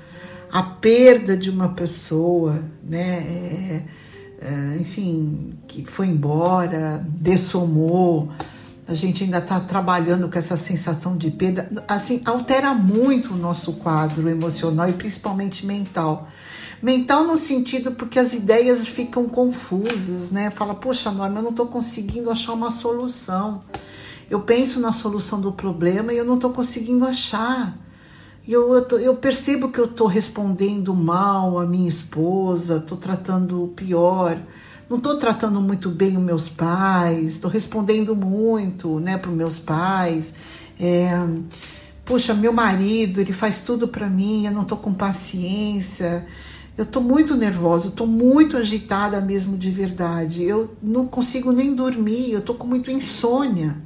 [0.51, 3.19] a perda de uma pessoa, né?
[3.19, 3.83] É,
[4.41, 8.31] é, enfim, que foi embora, dessomou,
[8.87, 13.73] a gente ainda está trabalhando com essa sensação de perda, assim, altera muito o nosso
[13.73, 16.27] quadro emocional e principalmente mental.
[16.81, 20.49] Mental no sentido porque as ideias ficam confusas, né?
[20.49, 23.61] Fala, poxa, Norma, eu não estou conseguindo achar uma solução.
[24.29, 27.77] Eu penso na solução do problema e eu não estou conseguindo achar.
[28.47, 33.71] Eu, eu, tô, eu, percebo que eu estou respondendo mal a minha esposa, estou tratando
[33.75, 34.39] pior,
[34.89, 39.59] não estou tratando muito bem os meus pais, estou respondendo muito né, para os meus
[39.59, 40.33] pais.
[40.79, 41.11] É,
[42.09, 46.25] Puxa, meu marido, ele faz tudo para mim, eu não estou com paciência.
[46.75, 50.43] Eu estou muito nervosa, estou muito agitada mesmo de verdade.
[50.43, 53.77] Eu não consigo nem dormir, eu estou com muito insônia.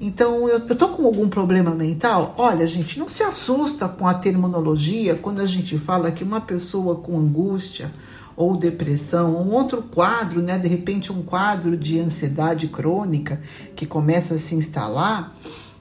[0.00, 2.34] Então, eu, eu tô com algum problema mental?
[2.38, 6.96] Olha, gente, não se assusta com a terminologia quando a gente fala que uma pessoa
[6.96, 7.90] com angústia
[8.36, 13.42] ou depressão, um outro quadro, né, de repente um quadro de ansiedade crônica
[13.74, 15.36] que começa a se instalar,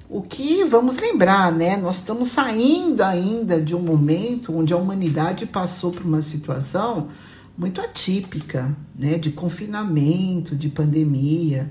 [0.09, 1.77] o que vamos lembrar, né?
[1.77, 7.09] Nós estamos saindo ainda de um momento onde a humanidade passou por uma situação
[7.55, 11.69] muito atípica, né, de confinamento, de pandemia.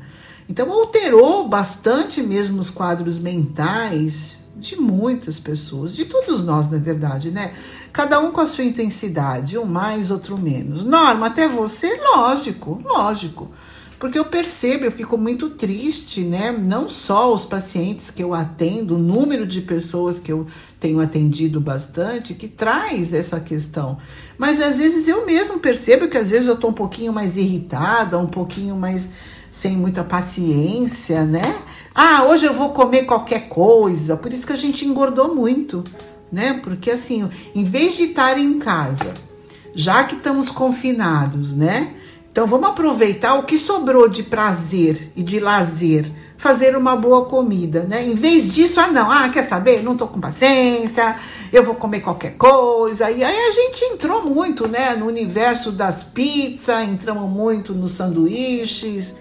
[0.49, 7.31] Então alterou bastante mesmo os quadros mentais de muitas pessoas, de todos nós, na verdade,
[7.31, 7.53] né?
[7.93, 10.83] Cada um com a sua intensidade, um mais, outro menos.
[10.85, 13.51] Norma, até você, lógico, lógico.
[13.99, 16.53] porque eu percebo, eu fico muito triste, né?
[16.53, 20.47] Não só os pacientes que eu atendo, o número de pessoas que eu
[20.79, 23.99] tenho atendido bastante, que traz essa questão.
[24.37, 28.19] Mas às vezes eu mesmo percebo que às vezes eu tô um pouquinho mais irritada,
[28.19, 29.09] um pouquinho mais
[29.61, 31.57] sem muita paciência, né?
[31.95, 34.15] Ah, hoje eu vou comer qualquer coisa.
[34.15, 35.83] Por isso que a gente engordou muito,
[36.31, 36.61] né?
[36.63, 39.15] Porque assim, em vez de estar em casa,
[39.75, 41.95] já que estamos confinados, né?
[42.31, 47.85] Então vamos aproveitar o que sobrou de prazer e de lazer, fazer uma boa comida,
[47.85, 48.05] né?
[48.05, 49.83] Em vez disso, ah não, ah, quer saber?
[49.83, 51.17] Não tô com paciência,
[51.51, 53.11] eu vou comer qualquer coisa.
[53.11, 59.15] E aí a gente entrou muito, né, no universo das pizzas, entramos muito nos sanduíches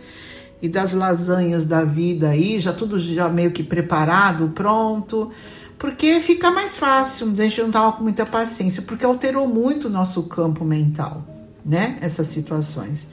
[0.66, 5.32] e das lasanhas da vida aí, já tudo já meio que preparado, pronto.
[5.78, 9.90] Porque fica mais fácil, a gente não tava com muita paciência, porque alterou muito o
[9.90, 11.36] nosso campo mental
[11.66, 11.98] né?
[12.00, 13.08] Essas situações.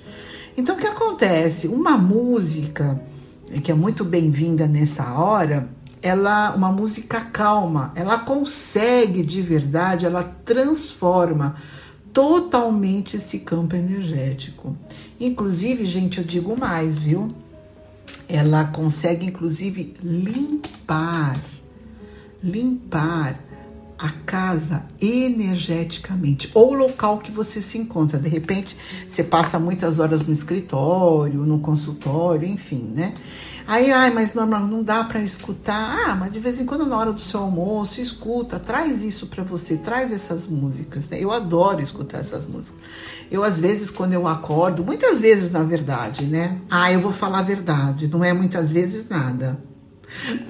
[0.56, 1.66] Então, o que acontece?
[1.66, 3.00] Uma música
[3.64, 5.68] que é muito bem-vinda nessa hora,
[6.02, 11.56] ela, uma música calma, ela consegue de verdade, ela transforma
[12.12, 14.76] totalmente esse campo energético.
[15.18, 17.28] Inclusive, gente, eu digo mais, viu?
[18.34, 21.36] Ela consegue, inclusive, limpar,
[22.42, 23.38] limpar
[24.02, 28.18] a casa energeticamente, ou o local que você se encontra.
[28.18, 28.76] De repente,
[29.06, 33.14] você passa muitas horas no escritório, no consultório, enfim, né?
[33.64, 36.04] Aí, ai, mas normal, não dá para escutar.
[36.04, 39.44] Ah, mas de vez em quando, na hora do seu almoço, escuta, traz isso para
[39.44, 41.08] você, traz essas músicas.
[41.08, 41.18] Né?
[41.20, 42.80] Eu adoro escutar essas músicas.
[43.30, 46.58] Eu, às vezes, quando eu acordo, muitas vezes, na verdade, né?
[46.68, 49.62] Ah, eu vou falar a verdade, não é muitas vezes nada.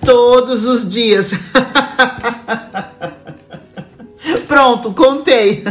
[0.02, 1.32] Todos os dias.
[4.52, 5.64] Pronto, contei.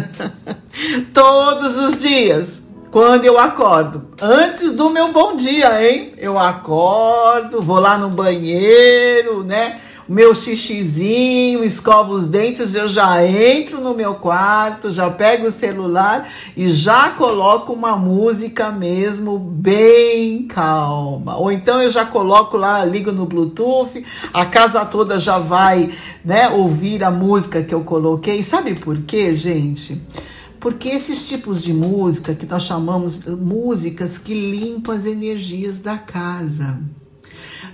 [1.13, 6.13] Todos os dias, quando eu acordo, antes do meu bom dia, hein?
[6.17, 9.79] Eu acordo, vou lá no banheiro, né?
[10.11, 16.27] Meu xixizinho, escovo os dentes, eu já entro no meu quarto, já pego o celular
[16.55, 21.37] e já coloco uma música mesmo bem calma.
[21.37, 24.03] Ou então eu já coloco lá, ligo no Bluetooth,
[24.33, 25.93] a casa toda já vai,
[26.25, 28.43] né, ouvir a música que eu coloquei.
[28.43, 30.01] Sabe por quê, gente?
[30.59, 36.77] Porque esses tipos de música que nós chamamos músicas que limpam as energias da casa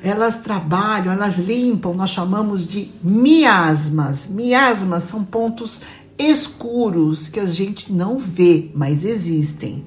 [0.07, 4.27] elas trabalham, elas limpam, nós chamamos de miasmas.
[4.27, 5.81] Miasmas são pontos
[6.17, 9.85] escuros que a gente não vê, mas existem.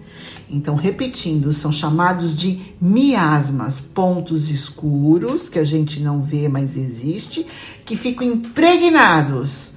[0.48, 7.46] Então, repetindo, são chamados de miasmas, pontos escuros que a gente não vê, mas existe,
[7.84, 9.72] que ficam impregnados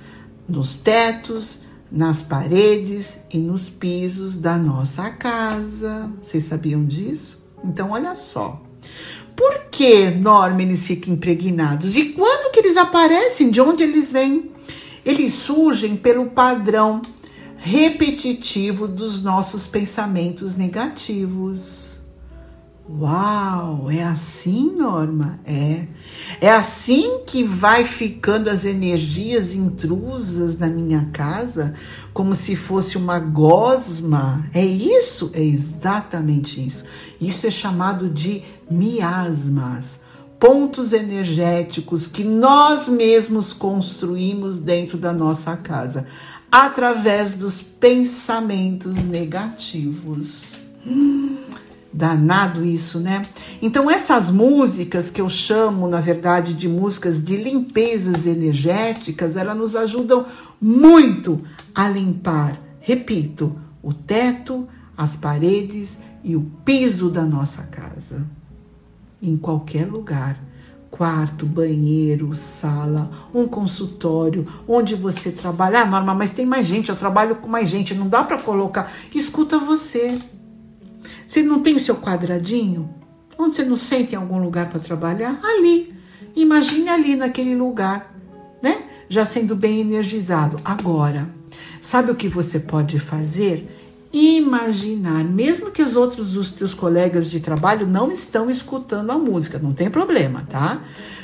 [0.50, 1.60] nos tetos,
[1.91, 6.10] nas paredes e nos pisos da nossa casa.
[6.22, 7.39] Vocês sabiam disso?
[7.64, 8.62] Então, olha só.
[9.36, 11.96] Por que, Norma, eles ficam impregnados?
[11.96, 13.50] E quando que eles aparecem?
[13.50, 14.52] De onde eles vêm?
[15.06, 17.02] Eles surgem pelo padrão
[17.58, 21.83] repetitivo dos nossos pensamentos negativos.
[22.90, 25.40] Uau, é assim, Norma?
[25.46, 25.88] É.
[26.42, 31.74] É assim que vai ficando as energias intrusas na minha casa,
[32.14, 34.46] como se fosse uma gosma.
[34.54, 35.32] É isso?
[35.34, 36.84] É exatamente isso.
[37.22, 40.02] Isso é chamado de miasmas,
[40.38, 46.06] pontos energéticos que nós mesmos construímos dentro da nossa casa,
[46.52, 50.56] através dos pensamentos negativos.
[50.86, 51.38] Hum.
[51.94, 53.22] Danado isso, né?
[53.62, 59.76] Então, essas músicas que eu chamo, na verdade, de músicas de limpezas energéticas, elas nos
[59.76, 60.26] ajudam
[60.60, 61.41] muito
[61.76, 64.68] a limpar, repito, o teto,
[64.98, 68.26] as paredes e o piso da nossa casa.
[69.22, 70.39] Em qualquer lugar
[70.94, 75.82] quarto, banheiro, sala, um consultório, onde você trabalha.
[75.82, 78.94] Ah, Norma, mas tem mais gente, eu trabalho com mais gente, não dá para colocar.
[79.14, 80.20] Escuta você.
[81.28, 82.89] Você não tem o seu quadradinho?
[83.38, 85.39] Onde você não sente em algum lugar para trabalhar?
[85.43, 85.93] Ali.
[86.36, 88.13] Imagine ali naquele lugar,
[88.61, 88.84] né?
[89.09, 90.59] Já sendo bem energizado.
[90.63, 91.30] Agora,
[91.82, 93.69] sabe o que você pode fazer?
[94.11, 99.57] Imaginar, mesmo que os outros dos teus colegas de trabalho não estão escutando a música,
[99.57, 100.82] não tem problema, tá?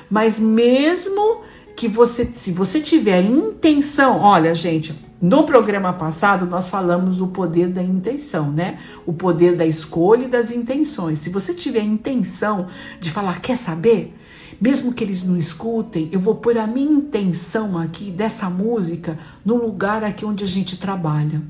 [0.10, 1.42] Mas mesmo
[1.76, 7.68] que você, se você tiver intenção, olha, gente, no programa passado, nós falamos do poder
[7.68, 8.80] da intenção, né?
[9.06, 11.20] O poder da escolha e das intenções.
[11.20, 12.68] Se você tiver a intenção
[13.02, 14.16] de falar, quer saber?
[14.62, 19.56] Mesmo que eles não escutem, eu vou pôr a minha intenção aqui dessa música no
[19.56, 21.42] lugar aqui onde a gente trabalha.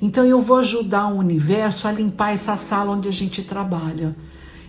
[0.00, 4.16] Então eu vou ajudar o universo a limpar essa sala onde a gente trabalha.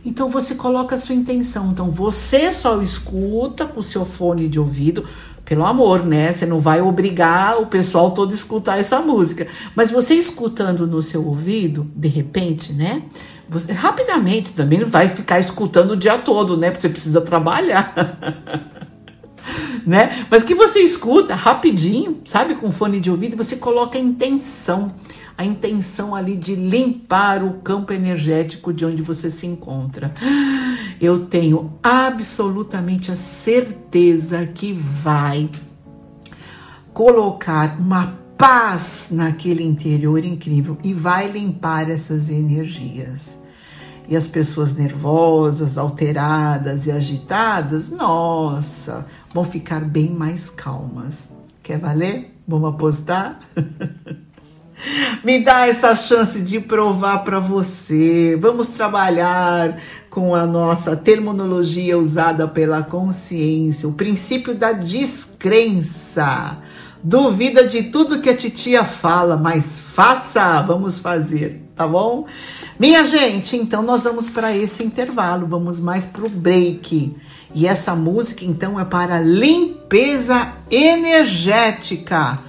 [0.06, 1.72] Então você coloca a sua intenção.
[1.72, 5.06] Então você só escuta com o seu fone de ouvido.
[5.46, 6.32] Pelo amor, né?
[6.32, 9.48] Você não vai obrigar o pessoal todo a escutar essa música.
[9.76, 13.04] Mas você escutando no seu ouvido, de repente, né?
[13.50, 16.72] Você, rapidamente também não vai ficar escutando o dia todo, né?
[16.72, 17.94] Porque você precisa trabalhar.
[19.86, 20.26] né?
[20.30, 24.94] Mas que você escuta rapidinho, sabe, com fone de ouvido, você coloca a intenção,
[25.38, 30.14] a intenção ali de limpar o campo energético de onde você se encontra.
[31.00, 35.50] Eu tenho absolutamente a certeza que vai
[36.94, 43.43] colocar uma paz naquele interior incrível e vai limpar essas energias.
[44.08, 51.30] E as pessoas nervosas, alteradas e agitadas, nossa, vão ficar bem mais calmas.
[51.62, 52.36] Quer valer?
[52.48, 53.40] Vamos apostar?
[55.24, 58.38] Me dá essa chance de provar para você.
[58.40, 59.78] Vamos trabalhar
[60.10, 66.58] com a nossa terminologia usada pela consciência, o princípio da descrença.
[67.02, 72.26] Duvida de tudo que a titia fala, mas faça, vamos fazer, tá bom?
[72.80, 77.14] Minha gente, então nós vamos para esse intervalo, vamos mais pro break.
[77.54, 82.40] E essa música então é para limpeza energética.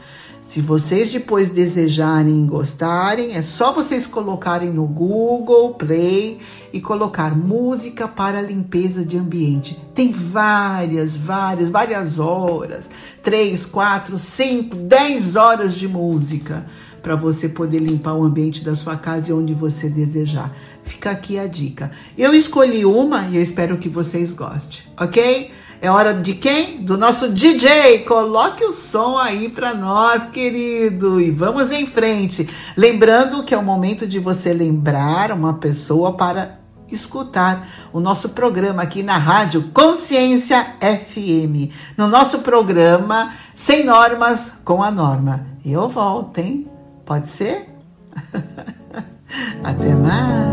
[0.41, 6.39] Se vocês depois desejarem e gostarem, é só vocês colocarem no Google Play
[6.73, 9.77] e colocar música para limpeza de ambiente.
[9.95, 12.89] Tem várias, várias, várias horas,
[13.21, 16.65] três, quatro, cinco, dez horas de música
[17.05, 20.51] para você poder limpar o ambiente da sua casa e onde você desejar.
[20.85, 21.93] Fica aqui a dica.
[22.17, 25.53] Eu escolhi uma e eu espero que vocês gostem, ok?
[25.83, 26.79] É hora de quem?
[26.79, 28.05] Do nosso DJ.
[28.05, 32.49] Coloque o som aí para nós, querido, e vamos em frente.
[32.75, 36.59] Lembrando que é o momento de você lembrar uma pessoa para
[36.91, 41.71] escutar o nosso programa aqui na Rádio Consciência FM.
[41.99, 45.45] No nosso programa Sem Normas com a Norma.
[45.63, 46.74] Eu volto, hein?
[47.05, 47.69] Pode ser?
[49.63, 50.45] Até mais!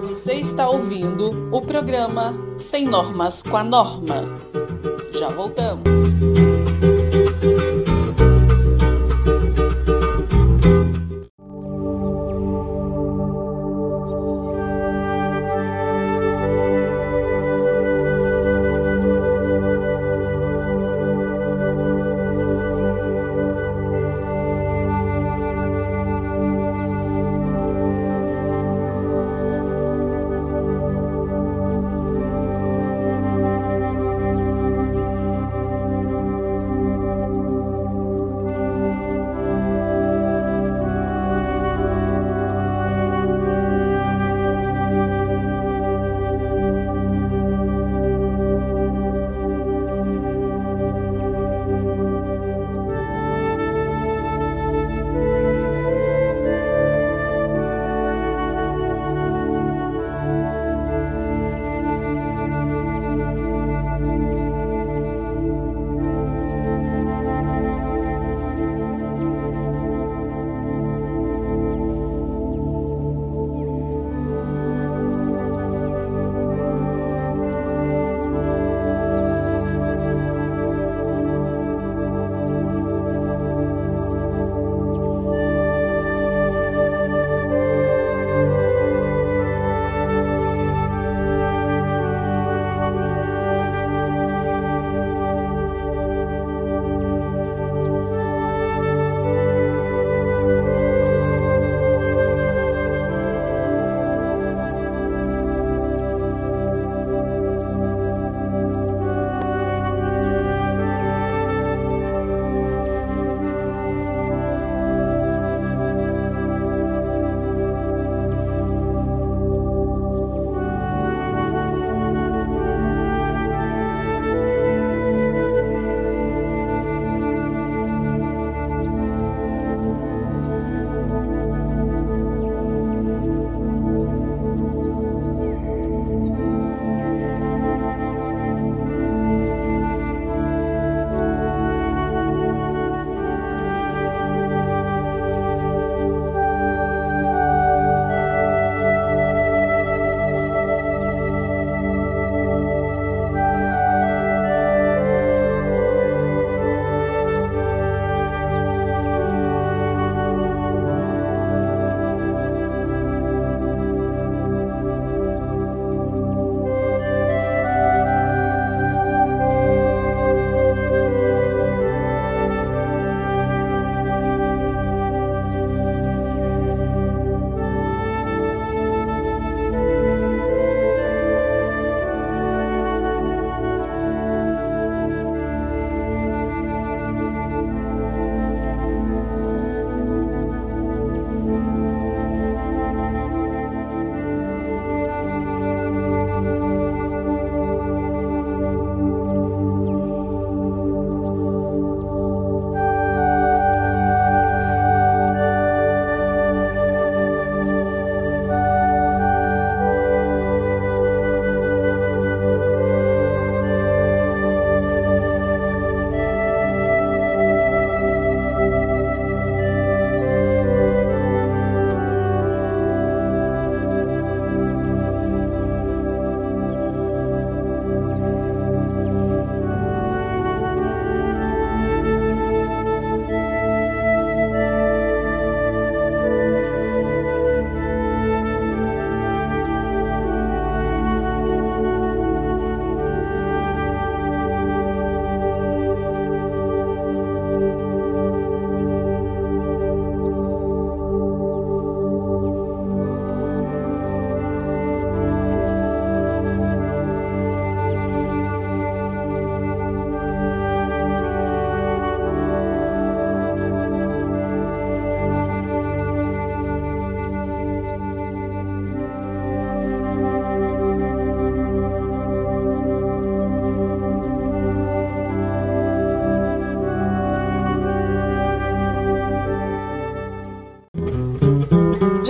[0.00, 4.24] Você está ouvindo o programa Sem Normas com a Norma.
[5.12, 6.35] Já voltamos.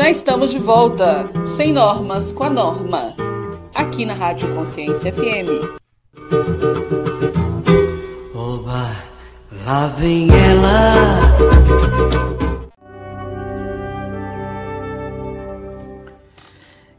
[0.07, 3.13] Já estamos de volta, sem normas com a norma,
[3.75, 5.81] aqui na Rádio Consciência FM.
[8.33, 8.97] Oba,
[9.65, 10.93] lá vem ela.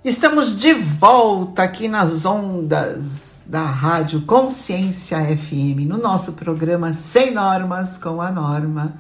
[0.04, 7.98] Estamos de volta aqui nas ondas da Rádio Consciência FM, no nosso programa Sem Normas
[7.98, 9.00] com a Norma.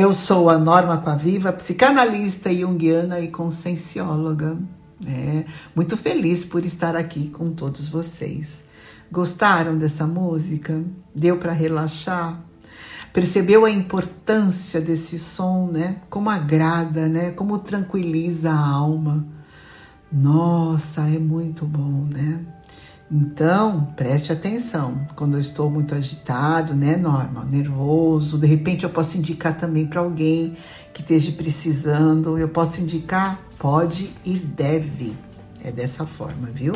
[0.00, 4.56] Eu sou a Norma Coaviva, psicanalista junguiana e consciencióloga.
[5.04, 5.44] É,
[5.74, 8.62] muito feliz por estar aqui com todos vocês.
[9.10, 10.80] Gostaram dessa música?
[11.12, 12.40] Deu para relaxar?
[13.12, 15.96] Percebeu a importância desse som, né?
[16.08, 17.32] Como agrada, né?
[17.32, 19.26] Como tranquiliza a alma.
[20.12, 22.46] Nossa, é muito bom, né?
[23.10, 25.06] Então, preste atenção.
[25.16, 30.00] Quando eu estou muito agitado, né, Norma, nervoso, de repente eu posso indicar também para
[30.00, 30.56] alguém
[30.92, 32.36] que esteja precisando.
[32.36, 33.40] Eu posso indicar?
[33.58, 35.16] Pode e deve.
[35.64, 36.72] É dessa forma, viu?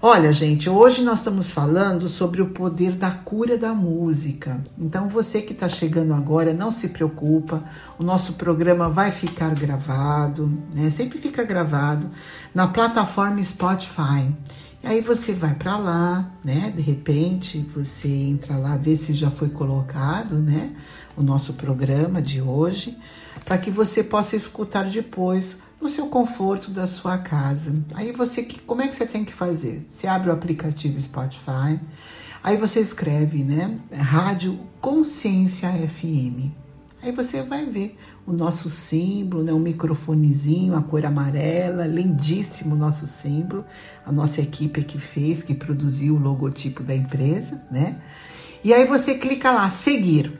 [0.00, 4.60] Olha, gente, hoje nós estamos falando sobre o poder da cura da música.
[4.78, 7.62] Então, você que está chegando agora, não se preocupa,
[7.98, 10.90] o nosso programa vai ficar gravado, né?
[10.90, 12.10] Sempre fica gravado
[12.54, 14.30] na plataforma Spotify.
[14.84, 16.72] Aí você vai para lá, né?
[16.74, 20.74] De repente você entra lá, vê se já foi colocado, né?
[21.16, 22.96] O nosso programa de hoje,
[23.44, 27.74] para que você possa escutar depois no seu conforto da sua casa.
[27.94, 29.86] Aí você, como é que você tem que fazer?
[29.90, 31.78] Você abre o aplicativo Spotify,
[32.42, 33.76] aí você escreve, né?
[33.92, 36.63] Rádio Consciência FM.
[37.04, 39.52] Aí você vai ver o nosso símbolo, né?
[39.52, 43.62] Um microfonezinho, a cor amarela, lindíssimo o nosso símbolo.
[44.06, 48.00] A nossa equipe que fez, que produziu o logotipo da empresa, né?
[48.64, 50.32] E aí você clica lá, seguir.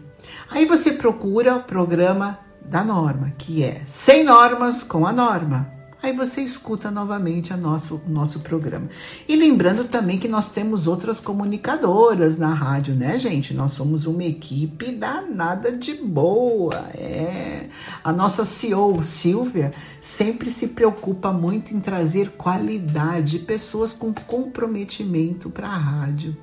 [0.51, 5.74] Aí você procura o programa da norma, que é Sem Normas com a Norma.
[6.05, 8.91] Aí você escuta novamente a nosso, o nosso programa.
[9.27, 13.55] E lembrando também que nós temos outras comunicadoras na rádio, né, gente?
[13.55, 16.91] Nós somos uma equipe danada de boa.
[16.95, 17.71] É.
[18.05, 25.69] A nossa CEO, Silvia, sempre se preocupa muito em trazer qualidade, pessoas com comprometimento para
[25.69, 26.37] a rádio.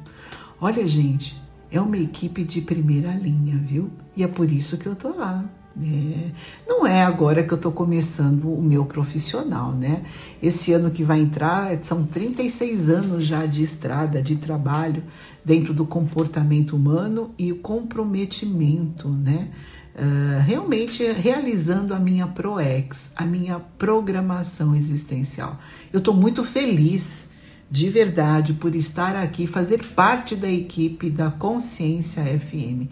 [0.60, 1.40] Olha, gente,
[1.70, 3.92] é uma equipe de primeira linha, viu?
[4.18, 5.46] E é por isso que eu tô lá.
[5.80, 6.32] É,
[6.68, 10.04] não é agora que eu estou começando o meu profissional, né?
[10.42, 15.02] Esse ano que vai entrar são 36 anos já de estrada, de trabalho
[15.46, 19.50] dentro do comportamento humano e o comprometimento, né?
[19.94, 25.60] Uh, realmente realizando a minha ProEx, a minha programação existencial.
[25.92, 27.30] Eu estou muito feliz,
[27.70, 32.90] de verdade, por estar aqui, fazer parte da equipe da Consciência FM.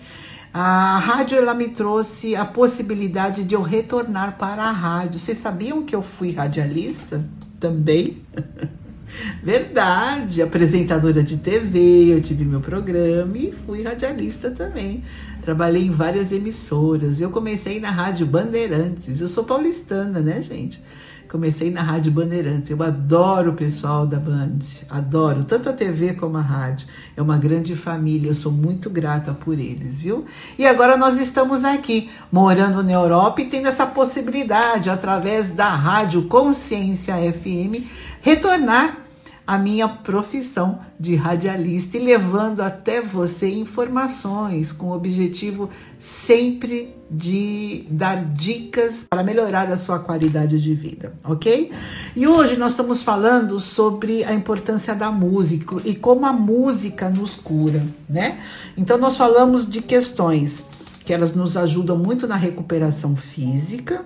[0.53, 5.19] A rádio ela me trouxe a possibilidade de eu retornar para a rádio.
[5.19, 7.23] Vocês sabiam que eu fui radialista
[7.59, 8.23] também?
[9.43, 15.03] Verdade, apresentadora de TV, eu tive meu programa e fui radialista também.
[15.41, 17.19] Trabalhei em várias emissoras.
[17.21, 19.21] Eu comecei na Rádio Bandeirantes.
[19.21, 20.81] Eu sou paulistana, né, gente?
[21.29, 22.71] Comecei na Rádio Bandeirantes.
[22.71, 24.57] Eu adoro o pessoal da Band,
[24.89, 26.87] adoro tanto a TV como a rádio.
[27.15, 30.25] É uma grande família, eu sou muito grata por eles, viu?
[30.57, 36.23] E agora nós estamos aqui, morando na Europa e tendo essa possibilidade, através da Rádio
[36.23, 37.85] Consciência FM,
[38.21, 39.08] retornar
[39.49, 47.83] a minha profissão de radialista e levando até você informações com o objetivo sempre de
[47.89, 51.71] dar dicas para melhorar a sua qualidade de vida, ok?
[52.15, 57.35] E hoje nós estamos falando sobre a importância da música e como a música nos
[57.35, 58.39] cura, né?
[58.77, 60.63] Então nós falamos de questões
[61.03, 64.05] que elas nos ajudam muito na recuperação física,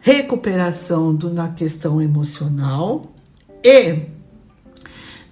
[0.00, 3.12] recuperação do, na questão emocional
[3.62, 4.10] e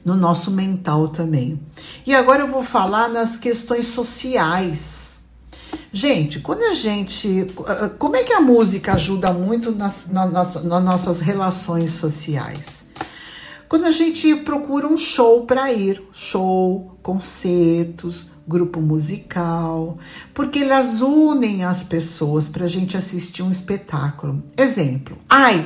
[0.04, 1.60] no nosso mental também.
[2.06, 5.18] E agora eu vou falar nas questões sociais.
[5.92, 7.46] Gente, quando a gente.
[7.98, 12.84] Como é que a música ajuda muito nas, nas, nas nossas relações sociais?
[13.68, 19.96] Quando a gente procura um show para ir, show, concertos, grupo musical,
[20.34, 24.42] porque elas unem as pessoas para a gente assistir um espetáculo.
[24.56, 25.64] Exemplo, ai,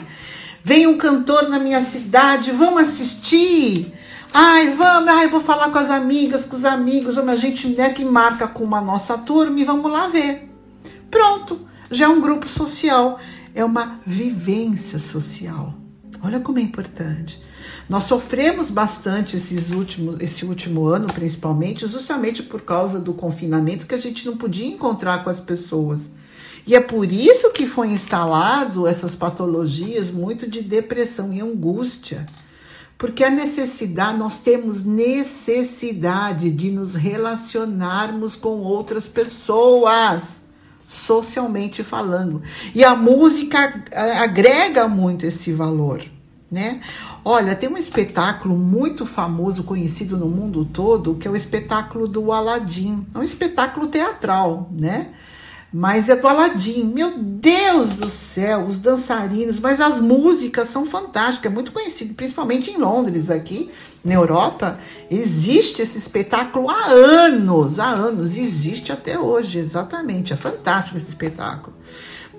[0.62, 3.94] vem um cantor na minha cidade, vamos assistir.
[4.36, 8.04] Ai, vamos, ai, vou falar com as amigas, com os amigos, a gente né, que
[8.04, 10.50] marca com uma nossa turma e vamos lá ver.
[11.08, 13.20] Pronto, já é um grupo social,
[13.54, 15.72] é uma vivência social.
[16.20, 17.40] Olha como é importante.
[17.88, 23.94] Nós sofremos bastante esses últimos, esse último ano, principalmente, justamente por causa do confinamento, que
[23.94, 26.10] a gente não podia encontrar com as pessoas.
[26.66, 32.26] E é por isso que foi instalado essas patologias muito de depressão e angústia.
[33.04, 40.40] Porque a necessidade, nós temos necessidade de nos relacionarmos com outras pessoas,
[40.88, 42.42] socialmente falando.
[42.74, 43.84] E a música
[44.22, 46.02] agrega muito esse valor,
[46.50, 46.80] né?
[47.22, 52.32] Olha, tem um espetáculo muito famoso, conhecido no mundo todo, que é o espetáculo do
[52.32, 53.06] Aladim.
[53.14, 55.10] É um espetáculo teatral, né?
[55.76, 56.84] Mas é do Aladim.
[56.84, 62.70] Meu Deus do céu, os dançarinos, mas as músicas são fantásticas, é muito conhecido, principalmente
[62.70, 63.72] em Londres, aqui
[64.04, 64.78] na Europa.
[65.10, 70.32] Existe esse espetáculo há anos, há anos, existe até hoje, exatamente.
[70.32, 71.74] É fantástico esse espetáculo.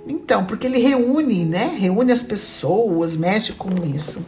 [0.08, 1.76] Então, porque ele reúne, né?
[1.78, 4.26] Reúne as pessoas, mexe com isso.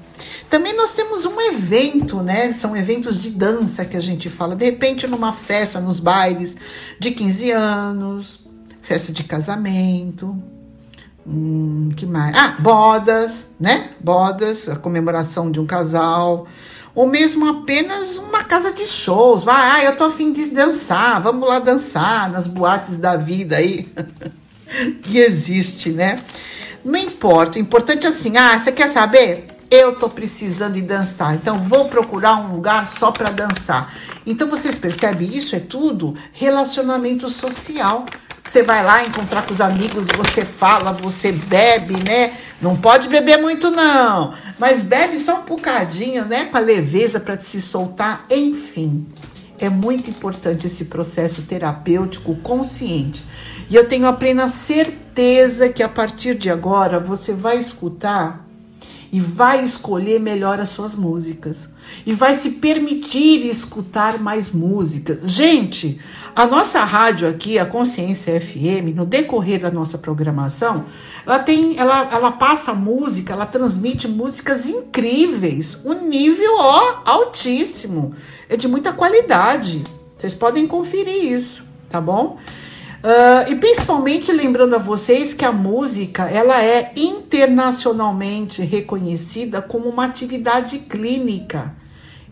[0.49, 2.51] Também nós temos um evento, né?
[2.51, 4.53] São eventos de dança que a gente fala.
[4.53, 6.57] De repente, numa festa, nos bailes
[6.99, 8.46] de 15 anos,
[8.87, 10.41] festa de casamento,
[11.27, 12.37] hum, que mais?
[12.37, 13.89] Ah, bodas, né?
[13.99, 16.47] Bodas, a comemoração de um casal,
[16.95, 19.43] ou mesmo apenas uma casa de shows.
[19.43, 23.93] Vai, ah, eu tô afim de dançar, vamos lá dançar nas boates da vida aí
[25.03, 26.15] que existe, né?
[26.83, 29.47] Não importa, o importante é assim, ah, você quer saber?
[29.69, 33.93] Eu tô precisando de dançar, então vou procurar um lugar só para dançar.
[34.25, 38.05] Então vocês percebem, isso é tudo relacionamento social.
[38.47, 42.33] Você vai lá encontrar com os amigos, você fala, você bebe, né?
[42.61, 44.33] Não pode beber muito, não.
[44.57, 46.45] Mas bebe só um bocadinho, né?
[46.45, 48.25] Com a leveza para se soltar.
[48.31, 49.05] Enfim,
[49.59, 53.25] é muito importante esse processo terapêutico consciente.
[53.69, 58.47] E eu tenho a plena certeza que a partir de agora você vai escutar
[59.11, 61.67] e vai escolher melhor as suas músicas
[62.05, 65.29] e vai se permitir escutar mais músicas.
[65.29, 65.99] Gente,
[66.37, 70.85] a nossa rádio aqui, a Consciência FM, no decorrer da nossa programação,
[71.25, 78.13] ela tem, ela, ela passa música, ela transmite músicas incríveis, um nível ó, altíssimo,
[78.47, 79.83] é de muita qualidade.
[80.15, 82.37] Vocês podem conferir isso, tá bom?
[82.97, 90.05] Uh, e principalmente lembrando a vocês que a música ela é internacionalmente reconhecida como uma
[90.05, 91.73] atividade clínica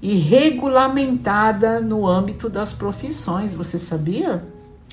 [0.05, 3.55] e regulamentada no âmbito das profissões.
[3.55, 4.43] Você sabia?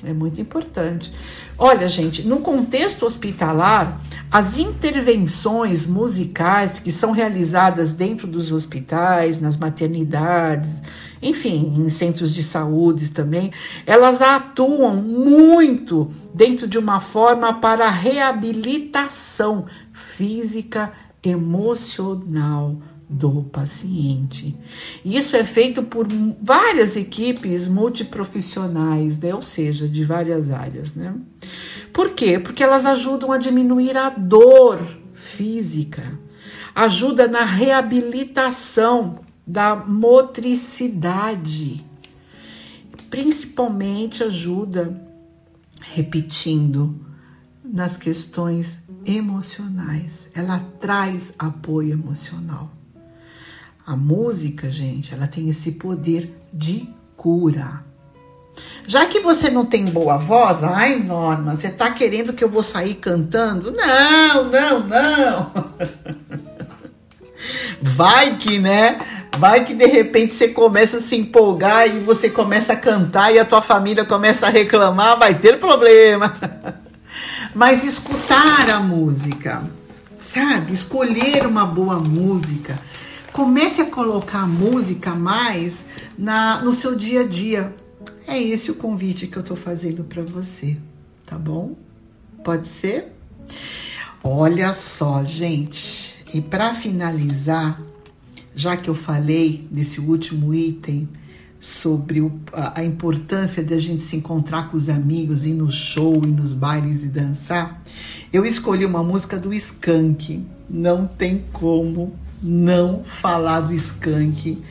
[0.03, 1.13] É muito importante.
[1.55, 4.01] Olha, gente, no contexto hospitalar,
[4.31, 10.81] as intervenções musicais que são realizadas dentro dos hospitais, nas maternidades,
[11.21, 13.53] enfim, em centros de saúde também,
[13.85, 20.91] elas atuam muito dentro de uma forma para reabilitação física,
[21.23, 22.77] emocional
[23.13, 24.57] do paciente.
[25.05, 26.07] Isso é feito por
[26.41, 29.35] várias equipes multiprofissionais, né?
[29.35, 30.95] ou seja, de várias áreas.
[30.95, 31.13] Né?
[31.93, 32.39] Por quê?
[32.39, 34.79] Porque elas ajudam a diminuir a dor
[35.13, 36.19] física,
[36.73, 41.85] ajuda na reabilitação da motricidade,
[43.11, 44.99] principalmente ajuda,
[45.81, 46.99] repetindo,
[47.63, 50.27] nas questões emocionais.
[50.33, 52.72] Ela traz apoio emocional.
[53.85, 57.83] A música, gente, ela tem esse poder de cura.
[58.87, 62.63] Já que você não tem boa voz, ai Norma, você tá querendo que eu vou
[62.63, 63.71] sair cantando?
[63.71, 65.51] Não, não, não.
[67.81, 68.99] Vai que, né?
[69.37, 73.39] Vai que de repente você começa a se empolgar e você começa a cantar e
[73.39, 76.33] a tua família começa a reclamar, vai ter problema.
[77.53, 79.61] Mas escutar a música,
[80.21, 80.71] sabe?
[80.71, 82.79] Escolher uma boa música
[83.33, 85.83] Comece a colocar a música mais
[86.15, 87.75] na, no seu dia a dia.
[88.27, 90.77] É esse o convite que eu estou fazendo para você,
[91.25, 91.75] tá bom?
[92.43, 93.11] Pode ser?
[94.23, 96.15] Olha só, gente.
[96.31, 97.81] E para finalizar,
[98.55, 101.09] já que eu falei desse último item
[101.59, 105.71] sobre o, a, a, importância de a gente se encontrar com os amigos, ir no
[105.71, 107.81] show, ir nos bailes e dançar,
[108.31, 110.45] eu escolhi uma música do Skank.
[110.69, 112.13] Não tem como
[112.43, 114.61] não falar do Skank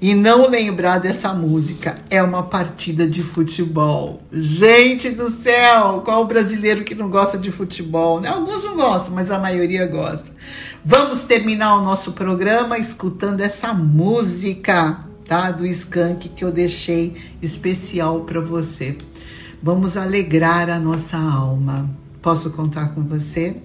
[0.00, 1.98] e não lembrar dessa música.
[2.08, 4.22] É uma partida de futebol.
[4.32, 8.20] Gente do céu, qual brasileiro que não gosta de futebol?
[8.20, 8.28] Né?
[8.28, 10.30] Alguns não gostam, mas a maioria gosta.
[10.84, 15.50] Vamos terminar o nosso programa escutando essa música, tá?
[15.50, 18.96] Do Skank que eu deixei especial para você.
[19.62, 21.90] Vamos alegrar a nossa alma.
[22.22, 23.56] Posso contar com você?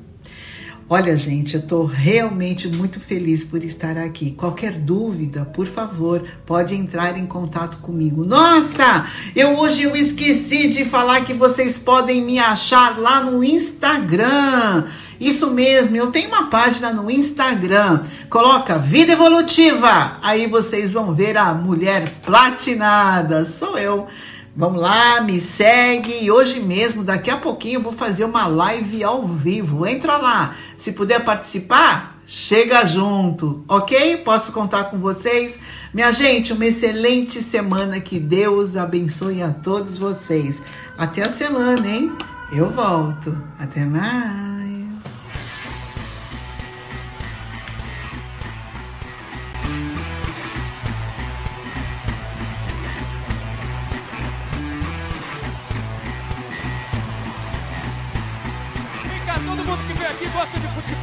[0.96, 4.30] Olha, gente, eu tô realmente muito feliz por estar aqui.
[4.30, 8.24] Qualquer dúvida, por favor, pode entrar em contato comigo.
[8.24, 14.86] Nossa, eu hoje eu esqueci de falar que vocês podem me achar lá no Instagram.
[15.20, 18.04] Isso mesmo, eu tenho uma página no Instagram.
[18.30, 20.20] Coloca Vida Evolutiva.
[20.22, 23.46] Aí vocês vão ver a mulher platinada.
[23.46, 24.08] Sou eu.
[24.56, 26.24] Vamos lá, me segue.
[26.24, 29.86] E hoje mesmo, daqui a pouquinho, eu vou fazer uma live ao vivo.
[29.88, 30.56] Entra lá.
[30.78, 34.18] Se puder participar, chega junto, ok?
[34.18, 35.58] Posso contar com vocês?
[35.92, 38.00] Minha gente, uma excelente semana.
[38.00, 40.62] Que Deus abençoe a todos vocês.
[40.98, 42.12] Até a semana, hein?
[42.52, 43.36] Eu volto.
[43.58, 44.63] Até mais.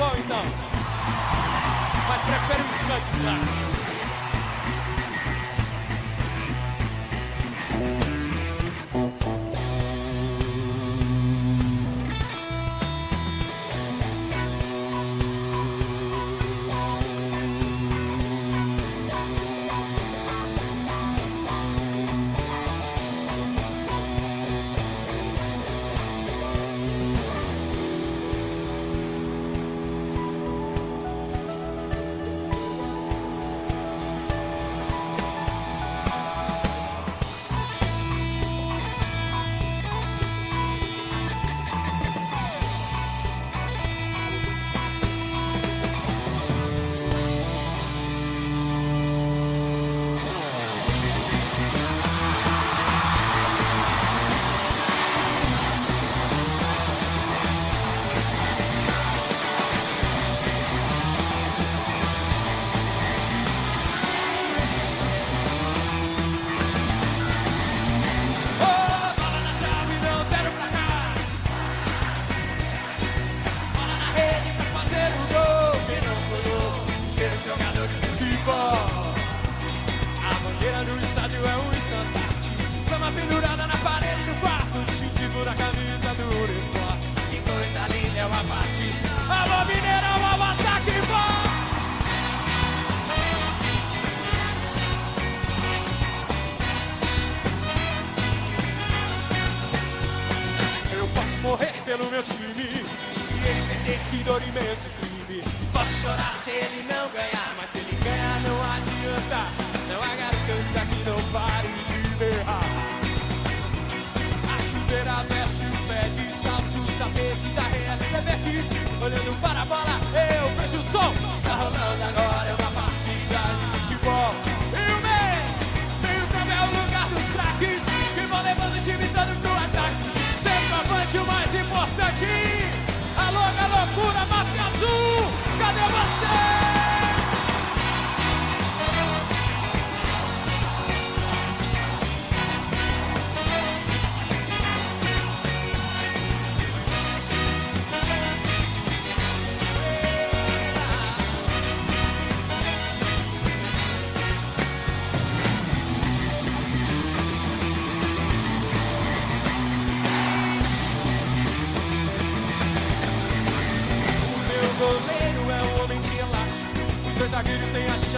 [0.01, 0.44] Futebol então.
[2.09, 3.70] Mas prefere o skunk, claro.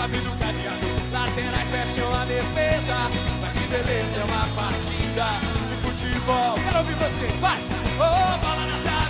[0.02, 0.86] chave do cadeado.
[1.12, 2.96] Laterais fecham a defesa.
[3.40, 5.26] Mas que beleza, é uma partida
[5.68, 6.54] de futebol.
[6.64, 7.58] Quero ouvir vocês, vai!
[7.58, 9.01] Ô, oh, bola na tarde.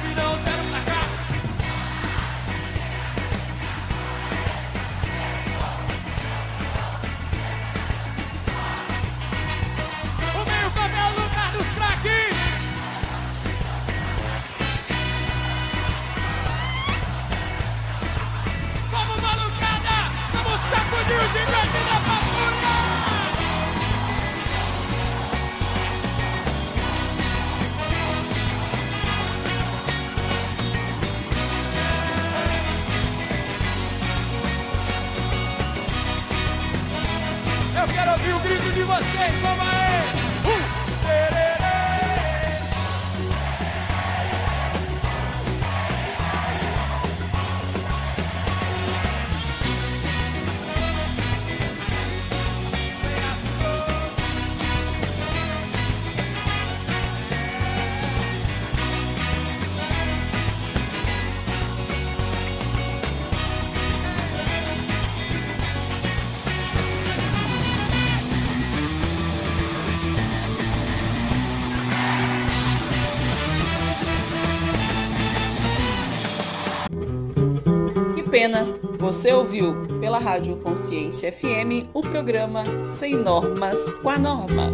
[79.13, 84.71] Você ouviu pela Rádio Consciência FM o programa Sem Normas com a Norma.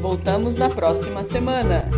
[0.00, 1.90] Voltamos na próxima semana.